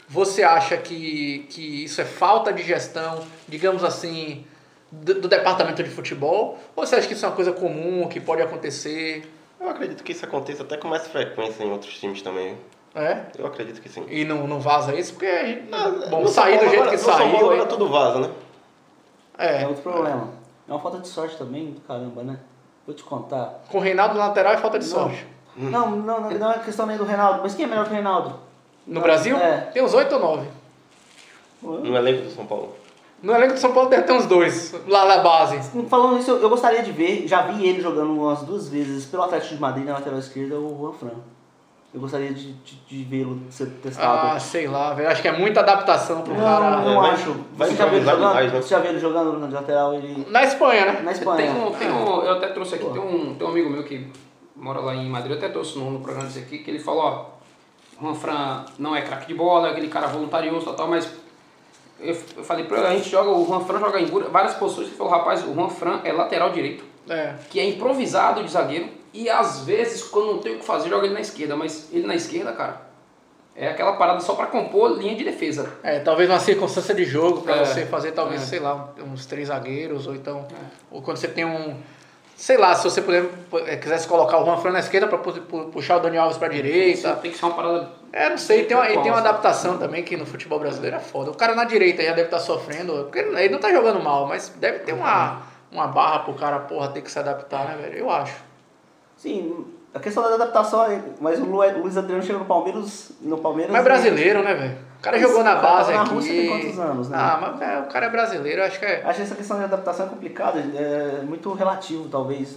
[0.07, 4.45] você acha que, que isso é falta de gestão, digamos assim,
[5.01, 6.59] do, do departamento de futebol?
[6.75, 9.29] Ou você acha que isso é uma coisa comum, que pode acontecer?
[9.59, 12.57] Eu acredito que isso aconteça até com mais frequência em outros times também.
[12.95, 13.23] É?
[13.37, 14.05] Eu acredito que sim.
[14.07, 15.13] E não, não vaza isso?
[15.13, 17.37] Porque a gente, Ah, bom, sair do jeito agora- que São Paulo saiu.
[17.45, 18.29] agora aí- tudo vaza, né?
[19.37, 20.29] É, É, outro problema.
[20.67, 22.37] É uma falta de sorte também do caramba, né?
[22.85, 23.61] Vou te contar.
[23.69, 24.91] com o Reinaldo na lateral é falta de Não.
[24.93, 25.25] sorte.
[25.55, 27.39] Não, não, não, não é questão nem do Reinaldo.
[27.41, 28.39] Mas quem é melhor que o Reinaldo?
[28.85, 29.57] No Brasil, É.
[29.73, 30.47] tem uns 8 ou 9.
[31.61, 32.75] No elenco do São Paulo.
[33.23, 35.57] No elenco do São Paulo deve ter uns dois, lá na base.
[35.89, 39.23] Falando isso, eu, eu gostaria de ver, já vi ele jogando umas duas vezes pelo
[39.23, 41.17] Atlético de Madrid na lateral esquerda, o Juan Fran.
[41.93, 44.35] Eu gostaria de, de, de vê-lo ser testado.
[44.35, 45.07] Ah, sei lá, velho.
[45.09, 46.81] Acho que é muita adaptação pro não, cara.
[46.81, 47.35] não, É, vai- acho.
[47.55, 48.33] vai Você já viu ele jogando?
[48.33, 48.49] né?
[48.49, 49.93] Você já viu ele jogando na lateral?
[49.93, 50.27] Ele...
[50.29, 51.01] Na Espanha, né?
[51.03, 51.37] Na Espanha.
[51.37, 54.07] Tem um, tem um, eu até trouxe aqui, tem um, tem um amigo meu que
[54.55, 57.03] mora lá em Madrid, eu até trouxe no, no programa desse aqui, que ele falou,
[57.03, 57.25] ó,
[58.01, 61.07] Juan Fran não é craque de bola, é aquele cara voluntarioso e tal, mas
[62.03, 64.87] eu, eu falei pra ele, a gente joga, o Juan Fran joga em várias posições,
[64.87, 67.33] ele falou, rapaz, o Juan Fran é lateral direito, É.
[67.49, 71.05] que é improvisado de zagueiro, e às vezes, quando não tem o que fazer, joga
[71.05, 72.81] ele na esquerda, mas ele na esquerda, cara,
[73.55, 75.71] é aquela parada só pra compor linha de defesa.
[75.83, 77.65] É, talvez uma circunstância de jogo pra É.
[77.65, 78.45] você fazer, talvez, É.
[78.45, 80.47] sei lá, uns três zagueiros, ou então.
[80.89, 81.75] Ou quando você tem um.
[82.35, 83.25] Sei lá, se você puder,
[83.67, 87.15] eh, quisesse colocar o Juan Fran na esquerda pu- puxar o Dani Alves pra direita.
[87.15, 90.03] Tem que ser uma parada É, não sei, tem uma, e tem uma adaptação também
[90.03, 91.31] que no futebol brasileiro é foda.
[91.31, 94.49] O cara na direita já deve estar sofrendo, porque ele não tá jogando mal, mas
[94.49, 95.41] deve ter uma,
[95.71, 97.97] uma barra pro cara, porra, ter que se adaptar, né, velho?
[97.99, 98.35] Eu acho.
[99.15, 103.11] Sim, a questão da adaptação, é- mas o Lu- o Luiz Adriano chegou no Palmeiras.
[103.21, 104.77] No Palmeiras Mas é brasileiro, né, velho?
[104.99, 106.09] O cara Mas jogou na cara base na aqui.
[106.13, 107.17] Rússia tem quantos anos, né?
[107.19, 109.03] Ah, mas é, o cara é brasileiro, acho que é.
[109.05, 112.55] Acho que essa questão de adaptação é complicada, é muito relativo, talvez.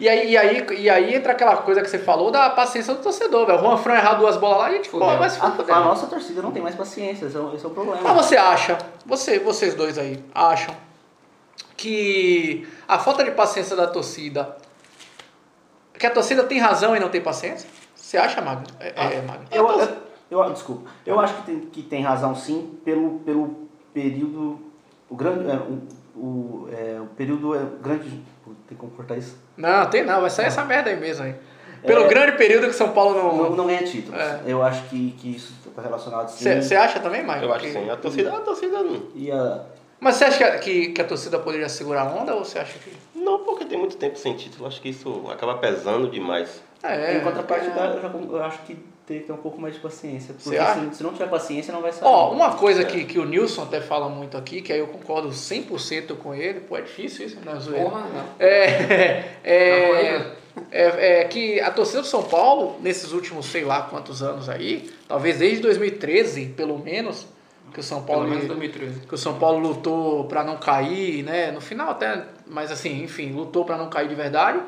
[0.00, 3.00] E aí, e, aí, e aí entra aquela coisa que você falou da paciência do
[3.02, 3.58] torcedor, velho.
[3.58, 6.40] O Juan Fran errar duas bolas lá, a gente, vai se A, a nossa torcida
[6.42, 8.00] não tem mais paciência, esse é, o- esse é o problema.
[8.02, 10.72] Mas você acha, você, vocês dois aí, acham
[11.76, 14.56] que a falta de paciência da torcida,
[15.98, 17.68] que a torcida tem razão e não tem paciência?
[17.94, 18.66] Você acha, Magno?
[18.80, 19.46] É, é, Magno.
[19.50, 19.88] Eu, eu,
[20.30, 24.58] eu- desculpa, eu acho que tem, que tem razão sim, pelo, pelo período.
[25.10, 25.50] O grande.
[25.50, 25.80] É, o,
[26.18, 28.22] o, é, o período é grande.
[28.66, 29.36] Tem como cortar isso?
[29.56, 31.34] Não, tem não, vai sair essa merda aí mesmo aí.
[31.82, 32.08] Pelo É.
[32.08, 33.36] grande período que São Paulo não.
[33.50, 34.18] Não, não ganha títulos.
[34.20, 34.40] É.
[34.46, 36.60] Eu acho que, que isso está relacionado sim.
[36.60, 37.44] Você acha também, Magno?
[37.46, 37.90] Eu acho que Que- sim.
[37.90, 39.02] A torcida, a torcida não.
[39.14, 39.62] E a,
[40.00, 42.92] Mas você acha que, que, a torcida poderia segurar a onda ou você acha que.
[43.14, 44.66] Não, porque tem muito tempo sem título.
[44.66, 46.62] Acho que isso acaba pesando demais.
[46.82, 47.96] É, em contrapartida, é.
[47.96, 48.76] eu, já, eu acho que
[49.08, 50.34] tem que ter um pouco mais de paciência.
[50.34, 52.06] Porque se, se não tiver paciência, não vai sair.
[52.06, 55.30] Ó, uma coisa que, que o Nilson até fala muito aqui, que aí eu concordo
[55.30, 57.84] 100% com ele, pô, é difícil isso, não é zoeira.
[57.84, 58.24] Porra, não.
[58.38, 63.82] É, é, Não, é, é que a torcida do São Paulo, nesses últimos sei lá
[63.82, 67.26] quantos anos aí, talvez desde 2013, pelo menos,
[67.72, 69.00] que o São Pelo Paulo menos 2013.
[69.00, 71.50] que o São Paulo lutou para não cair, né?
[71.50, 74.60] No final até, mas assim, enfim, lutou para não cair de verdade.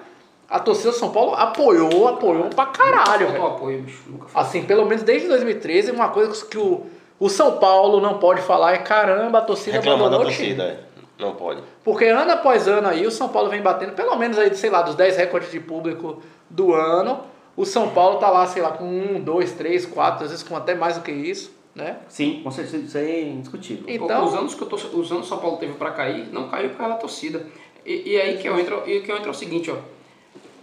[0.48, 4.02] A torcida do São Paulo apoiou, apoiou pra caralho, Nunca apoio, bicho.
[4.08, 4.26] Nunca.
[4.34, 6.86] Assim, pelo menos desde 2013, uma coisa que o,
[7.20, 10.54] o São Paulo não pode falar é caramba, a torcida Reclamar da abandonou o time.
[10.56, 10.90] torcida, é.
[11.20, 11.62] Não pode.
[11.84, 14.82] Porque ano após ano aí o São Paulo vem batendo, pelo menos aí, sei lá,
[14.82, 17.20] dos 10 recordes de público do ano,
[17.56, 20.56] o São Paulo tá lá, sei lá, com um, dois, três, quatro, às vezes com
[20.56, 21.98] até mais do que isso, né?
[22.08, 23.84] Sim, com certeza, isso é indiscutível.
[23.88, 26.28] Então- Os anos que eu tô, os anos que o São Paulo teve pra cair,
[26.32, 27.46] não caiu por causa da torcida.
[27.84, 29.76] E, e aí que eu entro, e que eu entro é o seguinte, ó.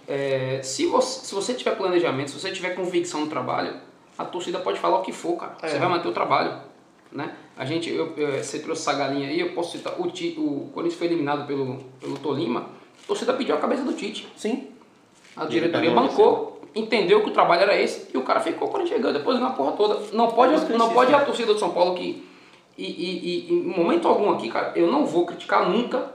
[0.08, 3.73] É, se, você, se você tiver planejamento, se você tiver convicção no trabalho,
[4.17, 5.58] a torcida pode falar o que for, cara.
[5.62, 5.67] É.
[5.67, 6.62] Você vai manter o trabalho,
[7.12, 7.36] né?
[7.58, 9.93] A gente, eu, eu- você trouxe essa galinha aí, eu posso citar.
[9.99, 12.69] O, o Corinthians foi eliminado pelo, pelo Tolima.
[13.03, 14.27] A torcida pediu a cabeça do Tite.
[14.38, 14.67] Sim.
[15.36, 19.12] A diretoria bancou, entendeu que o trabalho era esse e o cara ficou quando chegou
[19.13, 20.00] depois na porra toda.
[20.13, 22.26] Não pode, não pode a torcida do São Paulo que.
[22.78, 26.12] E, e, e em momento algum aqui, cara, eu não vou criticar nunca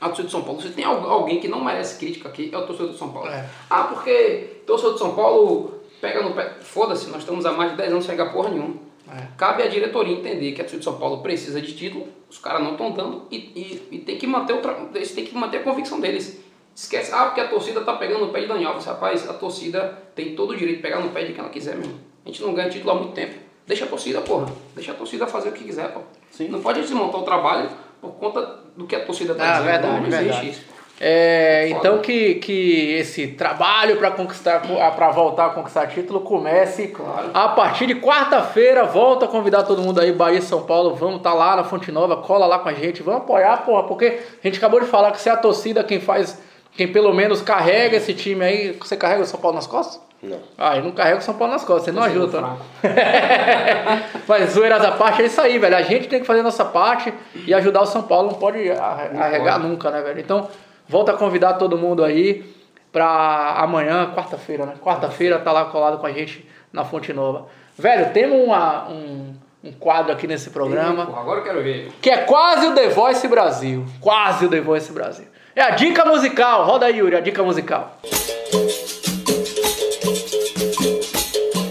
[0.00, 0.60] a torcida do São Paulo.
[0.62, 3.28] Se tem al- alguém que não merece crítica aqui, é o torcedor do São Paulo.
[3.28, 3.48] É.
[3.68, 6.54] Ah, porque torcedor do São Paulo pega no pé.
[6.60, 8.74] Foda-se, nós estamos há mais de 10 anos sem pegar porra nenhuma.
[9.12, 9.26] É.
[9.36, 12.62] Cabe à diretoria entender que a torcida do São Paulo precisa de título, os caras
[12.62, 14.76] não estão dando e, e, e tem que manter o tra...
[14.94, 16.40] eles têm que manter a convicção deles.
[16.74, 18.86] Esquece, ah, porque a torcida tá pegando no pé de Daniel Alves.
[18.86, 21.76] Rapaz, a torcida tem todo o direito de pegar no pé de quem ela quiser
[21.76, 21.98] mesmo.
[22.24, 23.34] A gente não ganha título há muito tempo.
[23.66, 24.46] Deixa a torcida, porra.
[24.74, 26.00] Deixa a torcida fazer o que quiser, pô.
[26.30, 26.48] Sim.
[26.48, 27.68] Não pode desmontar o trabalho
[28.00, 29.64] por conta do que a torcida tá Ah, dizendo.
[29.66, 30.50] verdade, não, não existe verdade.
[30.50, 30.72] isso.
[31.04, 31.78] É, Foda.
[31.78, 34.60] então que, que esse trabalho para conquistar
[34.94, 37.30] para voltar a conquistar título comece Claro.
[37.34, 38.84] a partir de quarta-feira.
[38.84, 40.94] Volto a convidar todo mundo aí, Bahia e São Paulo.
[40.94, 44.20] Vamos estar lá na Fonte Nova, cola lá com a gente, vamos apoiar, porra, porque
[44.42, 46.40] a gente acabou de falar que se é a torcida quem faz,
[46.76, 50.00] quem pelo menos carrega esse time aí, você carrega o São Paulo nas costas?
[50.22, 50.38] Não.
[50.56, 52.40] Ah, eu não carrego o São Paulo nas costas, você não Torcedor ajuda.
[52.40, 52.56] né?
[52.80, 54.22] fraco.
[54.28, 55.76] Mas zoeiras à parte, é isso aí, velho.
[55.76, 57.12] A gente tem que fazer a nossa parte
[57.46, 60.20] e ajudar o São Paulo, não pode arre- arregar nunca, né, velho?
[60.20, 60.48] Então,
[60.88, 62.44] volta a convidar todo mundo aí
[62.92, 64.74] pra amanhã, quarta-feira, né?
[64.80, 67.46] Quarta-feira tá lá colado com a gente na Fonte Nova.
[67.76, 71.90] Velho, temos uma- um, um quadro aqui nesse programa Porra, agora eu quero ver.
[72.00, 73.84] que é quase o The Voice Brasil.
[74.00, 75.26] Quase o The Voice Brasil.
[75.54, 76.64] É a dica musical.
[76.64, 77.96] Roda aí, Yuri, a dica musical.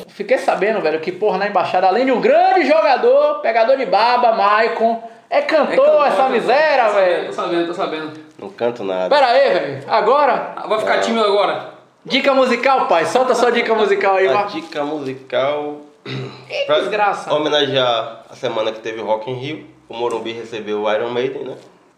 [0.10, 4.34] Fiquei sabendo, velho, que, porra, na embaixada, além de um grande jogador, pegador de baba,
[4.34, 7.26] Maicon, é cantor, É cantor, essa miséria, velho.
[7.28, 8.12] Tô sabendo, tô sabendo.
[8.38, 9.10] Não canto nada.
[9.14, 9.84] Pera aí, velho.
[9.88, 11.72] Agora, Ah, Vai ficar tímido agora.
[12.06, 13.06] dica musical, pai.
[13.06, 14.48] Solta sua dica musical aí, A vai.
[14.48, 15.78] dica musical.
[16.06, 17.34] Ih, desgraça.
[17.34, 19.66] Homenagear a semana que teve o Rock in Rio.
[19.90, 21.56] O Morumbi recebeu o Iron Maiden, né?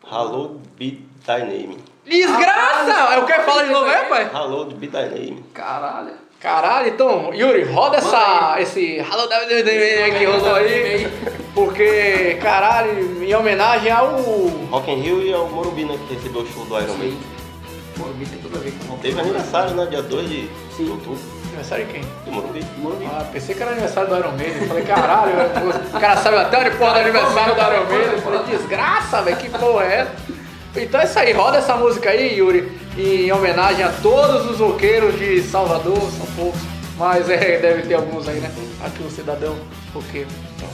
[0.10, 1.77] Hallowed Be Thy Name.
[2.05, 3.13] Desgraça!
[3.13, 4.29] É o que fala de novo, é, pai?
[4.31, 5.45] Hallowed Be Thy Name.
[5.53, 6.12] Caralho.
[6.39, 11.07] Caralho, então, Yuri, roda essa, esse Hello WWE que rolou aí,
[11.55, 14.17] porque, caralho, em homenagem ao...
[14.69, 15.97] Rock in Rio e ao Morumbi, né?
[16.05, 17.17] Que recebeu o show do Iron Maiden.
[17.95, 19.01] Morumbi tem tudo a ver com rock.
[19.01, 19.86] Teve aniversário, né?
[19.86, 20.91] Dia 2 de Sim.
[20.91, 21.21] outubro.
[21.47, 22.01] Aniversário de quem?
[22.25, 22.65] Do Morumbi.
[23.05, 24.67] Ah, pensei que era aniversário do Iron Maiden.
[24.67, 25.31] Falei, caralho,
[25.95, 28.21] o cara sabe até onde porra do aniversário do Iron Maiden.
[28.21, 30.42] Falei, desgraça, velho, que porra é essa?
[30.75, 35.17] Então é isso aí, roda essa música aí, Yuri, em homenagem a todos os roqueiros
[35.19, 36.59] de Salvador, são poucos,
[36.97, 38.51] mas é, deve ter alguns aí, né?
[38.83, 39.55] Aqui o cidadão
[39.93, 40.27] roqueiro.
[40.55, 40.67] Então.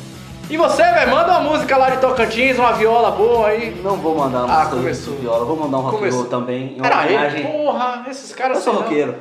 [0.49, 3.75] E você, velho, manda uma música lá de Tocantins, uma viola boa aí.
[3.83, 5.13] Não vou mandar uma Ah, música começou.
[5.15, 6.73] de viola, vou mandar um rock também.
[6.77, 7.45] Em Pera aí, homenagem.
[7.45, 8.81] porra, esses caras Eu sou não.
[8.81, 9.15] roqueiro.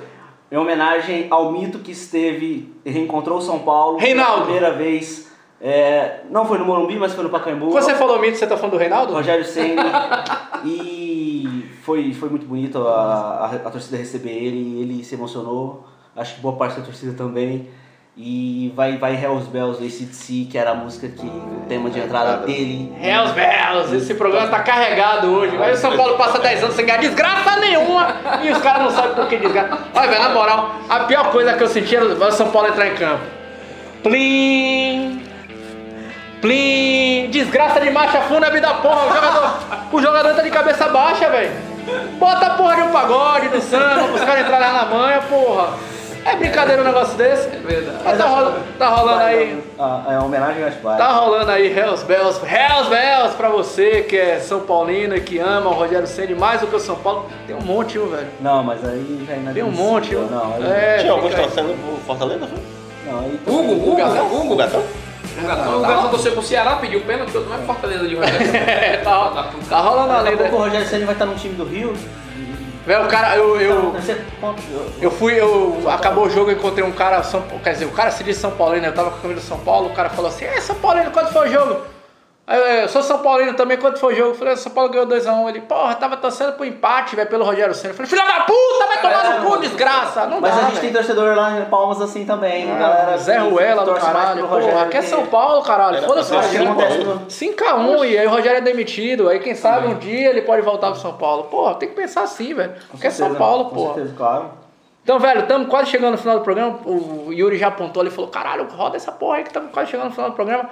[0.50, 4.32] Em homenagem ao mito que esteve e reencontrou São Paulo Reinaldo.
[4.32, 5.27] pela primeira vez.
[5.60, 7.70] É, não foi no Morumbi, mas foi no Pacaembu.
[7.70, 9.12] Quando você falou mito, você tá falando do Reinaldo?
[9.12, 10.24] Rogério Senna.
[10.64, 15.84] e foi, foi muito bonito a, a, a torcida receber ele, ele se emocionou.
[16.14, 17.68] Acho que boa parte da torcida também.
[18.20, 22.00] E vai, vai Hells Bells do ACDC, que era a música que o tema de
[22.00, 22.92] entrada dele.
[23.00, 25.56] Hells Bells, esse programa tá carregado hoje.
[25.56, 28.90] Aí o São Paulo passa 10 anos sem ganhar desgraça nenhuma e os caras não
[28.90, 29.78] sabem por que desgraça.
[29.94, 32.88] Olha, velho, na moral, a pior coisa que eu senti era o São Paulo entrar
[32.88, 33.22] em campo.
[34.02, 35.27] Plim!
[36.40, 37.30] Plim!
[37.30, 39.06] Desgraça de marcha fúnebre da porra.
[39.06, 39.54] O jogador,
[39.92, 41.50] o jogador tá de cabeça baixa, velho.
[42.18, 45.70] Bota a porra de um pagode, do samba, pros caras entrarem lá na manha, porra.
[46.24, 47.46] É brincadeira um negócio desse?
[47.48, 47.98] É verdade.
[48.04, 49.64] Mas tá, rola- tá rolando aí.
[49.78, 50.98] Ah, é homenagem às pais.
[50.98, 55.38] Tá rolando aí Hells Bells, Hells Bells pra você que é São Paulino e que
[55.38, 57.30] ama o Rogério Ceni mais do que o São Paulo.
[57.46, 58.26] Tem um monte, viu, velho?
[58.40, 60.22] Não, mas aí já é Tem um monte, viu?
[60.30, 62.58] Não, aí, É, Tinha alguns torcendo pro Fortaleza, foi?
[63.10, 63.72] não, aí Hugo, Hugo?
[63.72, 63.92] Hugo.
[63.92, 64.50] O Gatão?
[64.52, 64.82] O Gatão,
[65.44, 68.56] o Gatão torceu pro Ceará, pediu pênalti, eu não é Fortaleza de Rogério.
[68.56, 70.42] É, tá, tá rolando a Daqui a lenda.
[70.44, 71.94] pouco o Rogério Senna vai estar no time do Rio.
[72.86, 73.94] Velho, o cara, eu, eu,
[75.00, 78.10] eu fui, eu, acabou o jogo, eu encontrei um cara, São, quer dizer, o cara
[78.10, 80.30] se diz São Paulino, eu tava com a camisa do São Paulo, o cara falou
[80.30, 81.82] assim, é São Paulino, quanto foi o jogo?
[82.50, 84.30] Aí eu, eu sou São Paulino também, quanto foi o jogo?
[84.30, 85.48] Eu falei, São Paulo ganhou 2x1.
[85.50, 87.90] Ele, porra, tava torcendo pro empate, velho, pelo Rogério Senna.
[87.92, 90.24] Eu falei, filha da puta, vai tomar no cu, desgraça.
[90.26, 90.80] Não Mas dá, a gente velho.
[90.80, 92.70] tem torcedor lá em Palmas assim também.
[92.72, 96.42] Ah, galera Zé Ruela do caralho, porra, aqui é São Paulo, caralho, foda-se pra o
[96.42, 97.76] ser Acho que Cinco a um.
[97.76, 97.98] acontece no...
[97.98, 100.90] 5x1 e aí o Rogério é demitido, aí quem sabe um dia ele pode voltar
[100.90, 101.44] pro São Paulo.
[101.44, 102.72] Porra, tem que pensar assim, velho.
[102.90, 103.94] Porque é São Paulo, Com porra.
[103.94, 104.50] certeza, claro.
[105.04, 106.78] Então, velho, estamos quase chegando no final do programa.
[106.84, 109.90] O Yuri já apontou ali e falou: caralho, roda essa porra aí que estamos quase
[109.90, 110.68] chegando no final do programa.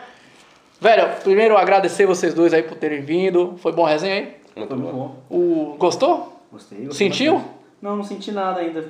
[0.81, 3.55] Velho, primeiro agradecer vocês dois aí por terem vindo.
[3.59, 4.37] Foi bom a resenha aí?
[4.57, 5.15] Muito Foi muito bom.
[5.29, 5.37] bom.
[5.37, 5.77] O...
[5.79, 6.41] Gostou?
[6.53, 6.87] Gostei.
[6.87, 7.35] gostei Sentiu?
[7.35, 7.57] bastante.
[7.83, 8.83] Não, não senti nada ainda.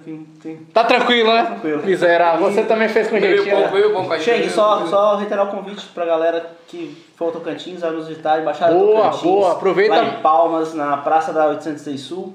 [0.73, 1.45] Tá tranquilo, né?
[1.45, 1.83] Tranquilo.
[1.85, 2.49] Miserável.
[2.51, 3.51] Você também fez com jeitinho.
[3.51, 3.73] pouco, né?
[3.73, 4.13] bebeu pouco.
[4.13, 7.91] aí Chegue, bebeu- só, só reiterar o convite pra galera que for ao Tocantins, vai
[7.91, 9.23] nos visitar, Embaixada do Boa, Tocantins.
[9.23, 9.97] boa, aproveita.
[9.97, 12.35] Lá em Palmas, na Praça da 806 Sul.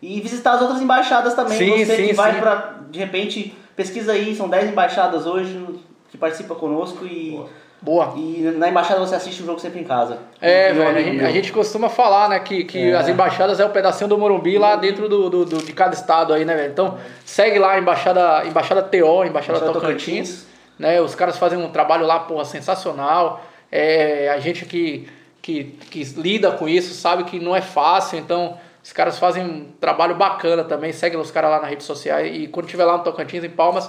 [0.00, 1.58] E visitar as outras embaixadas também.
[1.58, 2.40] Sim, Você sim, que vai sim.
[2.40, 5.62] pra, de repente, pesquisa aí, são 10 embaixadas hoje
[6.10, 7.40] que participam conosco e,
[7.80, 8.12] Boa.
[8.16, 10.18] e na embaixada você assiste o jogo sempre em casa.
[10.40, 12.94] É, Um velho, a gente, a gente costuma falar, né, que, que É.
[12.96, 16.32] as embaixadas é o pedacinho do Morumbi lá dentro do, do- do- de cada estado
[16.34, 16.72] aí, né, velho?
[16.72, 20.46] Então, segue lá a embaixada, embaixada TO, embaixada Embaixada Tocantins,
[20.78, 21.00] né?
[21.00, 23.42] Os caras fazem um trabalho lá, porra, sensacional.
[23.70, 25.08] É, a gente que,
[25.40, 29.66] que, que lida com isso sabe que não é fácil, então os caras fazem um
[29.80, 30.92] trabalho bacana também.
[30.92, 33.88] Segue os caras lá nas redes sociais e quando tiver lá no Tocantins, em Palmas,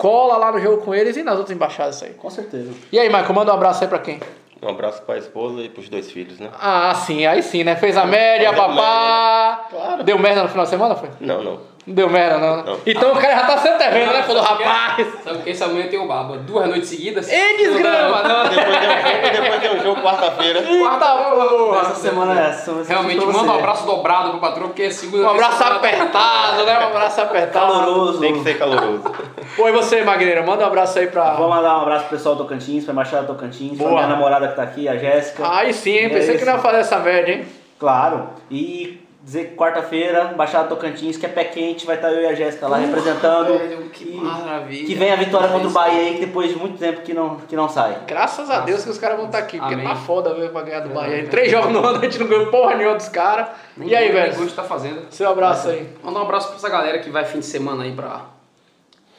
[0.00, 2.14] cola lá no jogo com eles e nas outras embaixadas aí.
[2.14, 2.72] Com certeza.
[2.90, 4.18] E aí, Michael, manda um abraço aí pra quem?
[4.62, 6.48] Um abraço pra esposa e pros dois filhos, né?
[6.58, 7.76] Ah, sim, aí sim, né?
[7.76, 9.66] Fez a média, papá.
[9.68, 10.02] Claro.
[10.02, 11.10] Deu merda no final de semana, foi?
[11.20, 11.60] Não, não.
[11.86, 12.56] Não deu merda, não.
[12.58, 12.62] né?
[12.66, 12.78] Não.
[12.86, 14.22] Então o cara já tá se antevendo, né?
[14.22, 15.06] Falou, rapaz.
[15.24, 16.36] Sabe que esse amanhã tem o Baba?
[16.38, 17.28] Duas noites seguidas?
[17.30, 18.48] Ei, desgrama, não.
[18.48, 20.62] Depois tem um jogo, depois tem um jogo quarta-feira.
[20.62, 21.80] Porra.
[21.80, 22.70] Essa semana é essa.
[22.72, 26.64] essa Realmente, pra manda um abraço dobrado pro patrão, porque é segunda Um abraço apertado,
[26.64, 26.78] né?
[26.78, 27.72] Um abraço apertado.
[27.72, 28.20] Caloroso.
[28.20, 29.02] Tem que ser caloroso.
[29.58, 30.42] E você, Magreira?
[30.44, 31.34] Manda um abraço aí pra.
[31.34, 34.02] Vou mandar um abraço pro pessoal do Tocantins, pra Embaixada do Tocantins, pra Boa.
[34.02, 35.42] minha namorada que tá aqui, a Jéssica.
[35.50, 36.06] Aí sim, hein?
[36.06, 36.46] É Pensei que isso.
[36.46, 37.46] não ia fazer essa merda, hein?
[37.78, 38.28] Claro.
[38.50, 42.26] E dizer que quarta-feira, Embaixada do Tocantins, que é pé quente, vai estar eu e
[42.26, 43.58] a Jéssica lá representando.
[43.58, 44.86] velho, que E maravilha.
[44.86, 47.36] Que vem a vitória contra o Bahia aí, que depois de muito tempo que não,
[47.36, 47.98] que não sai.
[48.06, 49.86] Graças a Deus que os caras vão estar aqui, porque Amém.
[49.86, 51.20] tá foda ver pra ganhar do Bahia.
[51.20, 53.48] Em três jogos no ano a gente não ganhou porra nenhuma dos caras.
[53.78, 54.50] E aí, velho?
[54.50, 55.06] tá fazendo.
[55.10, 55.88] Seu abraço aí.
[56.02, 58.22] Mandar um abraço pra essa galera que vai fim de semana aí pra,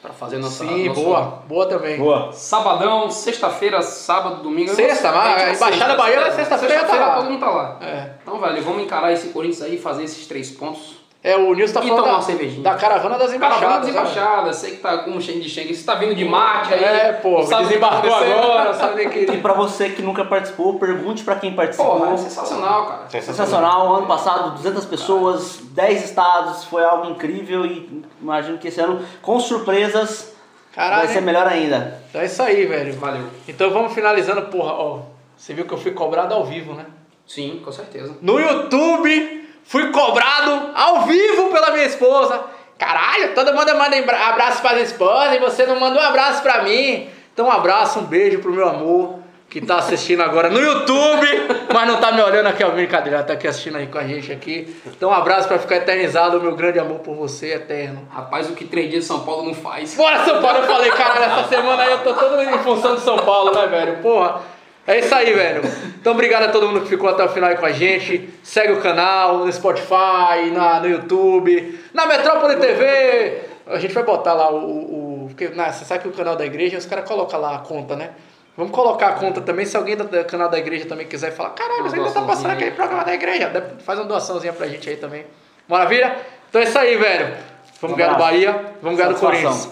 [0.02, 0.66] pra fazer nossa.
[0.66, 1.42] Sim, nosso- boa.
[1.46, 1.96] Boa também.
[1.96, 2.32] Boa.
[2.32, 4.74] Sabadão, sexta-feira, sábado, domingo.
[4.74, 7.16] Sexta, mas a Embaixada Bahia vai sexta-feira, Sexta-feira tá lá.
[7.20, 7.78] todo mundo tá lá.
[7.80, 8.10] É.
[8.20, 11.00] Então, velho, vamos encarar esse Corinthians aí, fazer esses três pontos.
[11.24, 12.62] É, o Nilson tá E falando da, uma cervejinha.
[12.64, 13.60] da caravana das embaixadas.
[13.62, 14.00] Caravana das né?
[14.00, 15.72] embaixadas, sei que tá com um cheio de Schengen.
[15.72, 16.82] Você tá vindo de Marte aí.
[16.82, 18.38] É, pô, sabe que tá desembarcou acontecendo.
[18.42, 19.36] agora, sabe nem E que.
[19.38, 22.00] pra você que nunca participou, pergunte pra quem participou.
[22.00, 23.22] Porra, é sensacional, cara.
[23.22, 29.00] Sensacional, ano passado 200 pessoas, 10 estados, foi algo incrível e imagino que esse ano,
[29.22, 30.32] com surpresas,
[30.74, 31.04] Caralho.
[31.04, 32.02] vai ser melhor ainda.
[32.12, 32.94] É isso aí, velho.
[32.94, 33.26] Valeu.
[33.46, 34.98] Então vamos finalizando, porra, ó.
[35.36, 36.86] Você viu que eu fui cobrado ao vivo, né?
[37.24, 38.16] Sim, com certeza.
[38.20, 42.40] No YouTube, fui cobrado ao vivo pela minha esposa.
[42.78, 43.96] Caralho, todo mundo manda
[44.28, 47.08] abraço para a esposa e você não manda um abraço pra mim.
[47.32, 49.22] Então um abraço, um beijo pro meu amor
[49.52, 51.28] que tá assistindo agora no YouTube,
[51.74, 54.32] mas não tá me olhando aqui, ó, brincadeira, tá aqui assistindo aí com a gente
[54.32, 54.74] aqui.
[54.86, 58.08] Então um abraço pra ficar eternizado, meu grande amor por você, eterno.
[58.10, 59.94] Rapaz, o que três dias de São Paulo não faz.
[59.94, 63.02] Bora São Paulo, eu falei, caralho, essa semana aí eu tô todo em função de
[63.02, 63.98] São Paulo, né, velho?
[63.98, 64.40] Porra.
[64.86, 65.62] É isso aí, velho.
[66.00, 68.28] Então, obrigado a todo mundo que ficou até o final aí com a gente.
[68.42, 73.42] Segue o canal no Spotify, na, no YouTube, na Metrópole TV.
[73.66, 74.56] A gente vai botar lá o.
[74.56, 77.58] o, porque né, você sabe que o canal da igreja, os caras colocam lá a
[77.60, 78.10] conta, né?
[78.56, 79.64] Vamos colocar a conta também.
[79.64, 82.72] Se alguém do canal da igreja também quiser falar, caralho, você ainda tá passando aquele
[82.72, 83.50] programa da igreja,
[83.84, 85.24] faz uma doaçãozinha pra gente aí também.
[85.68, 86.16] Maravilha?
[86.48, 87.34] Então é isso aí, velho.
[87.80, 88.18] Vamos Um ganhar do.
[88.18, 89.18] Bahia, vamos ganhar do.
[89.18, 89.70] Corinthians.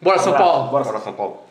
[0.00, 0.34] Bora, São.
[0.34, 0.70] Paulo.
[0.70, 1.46] Bora, Bora São Paulo.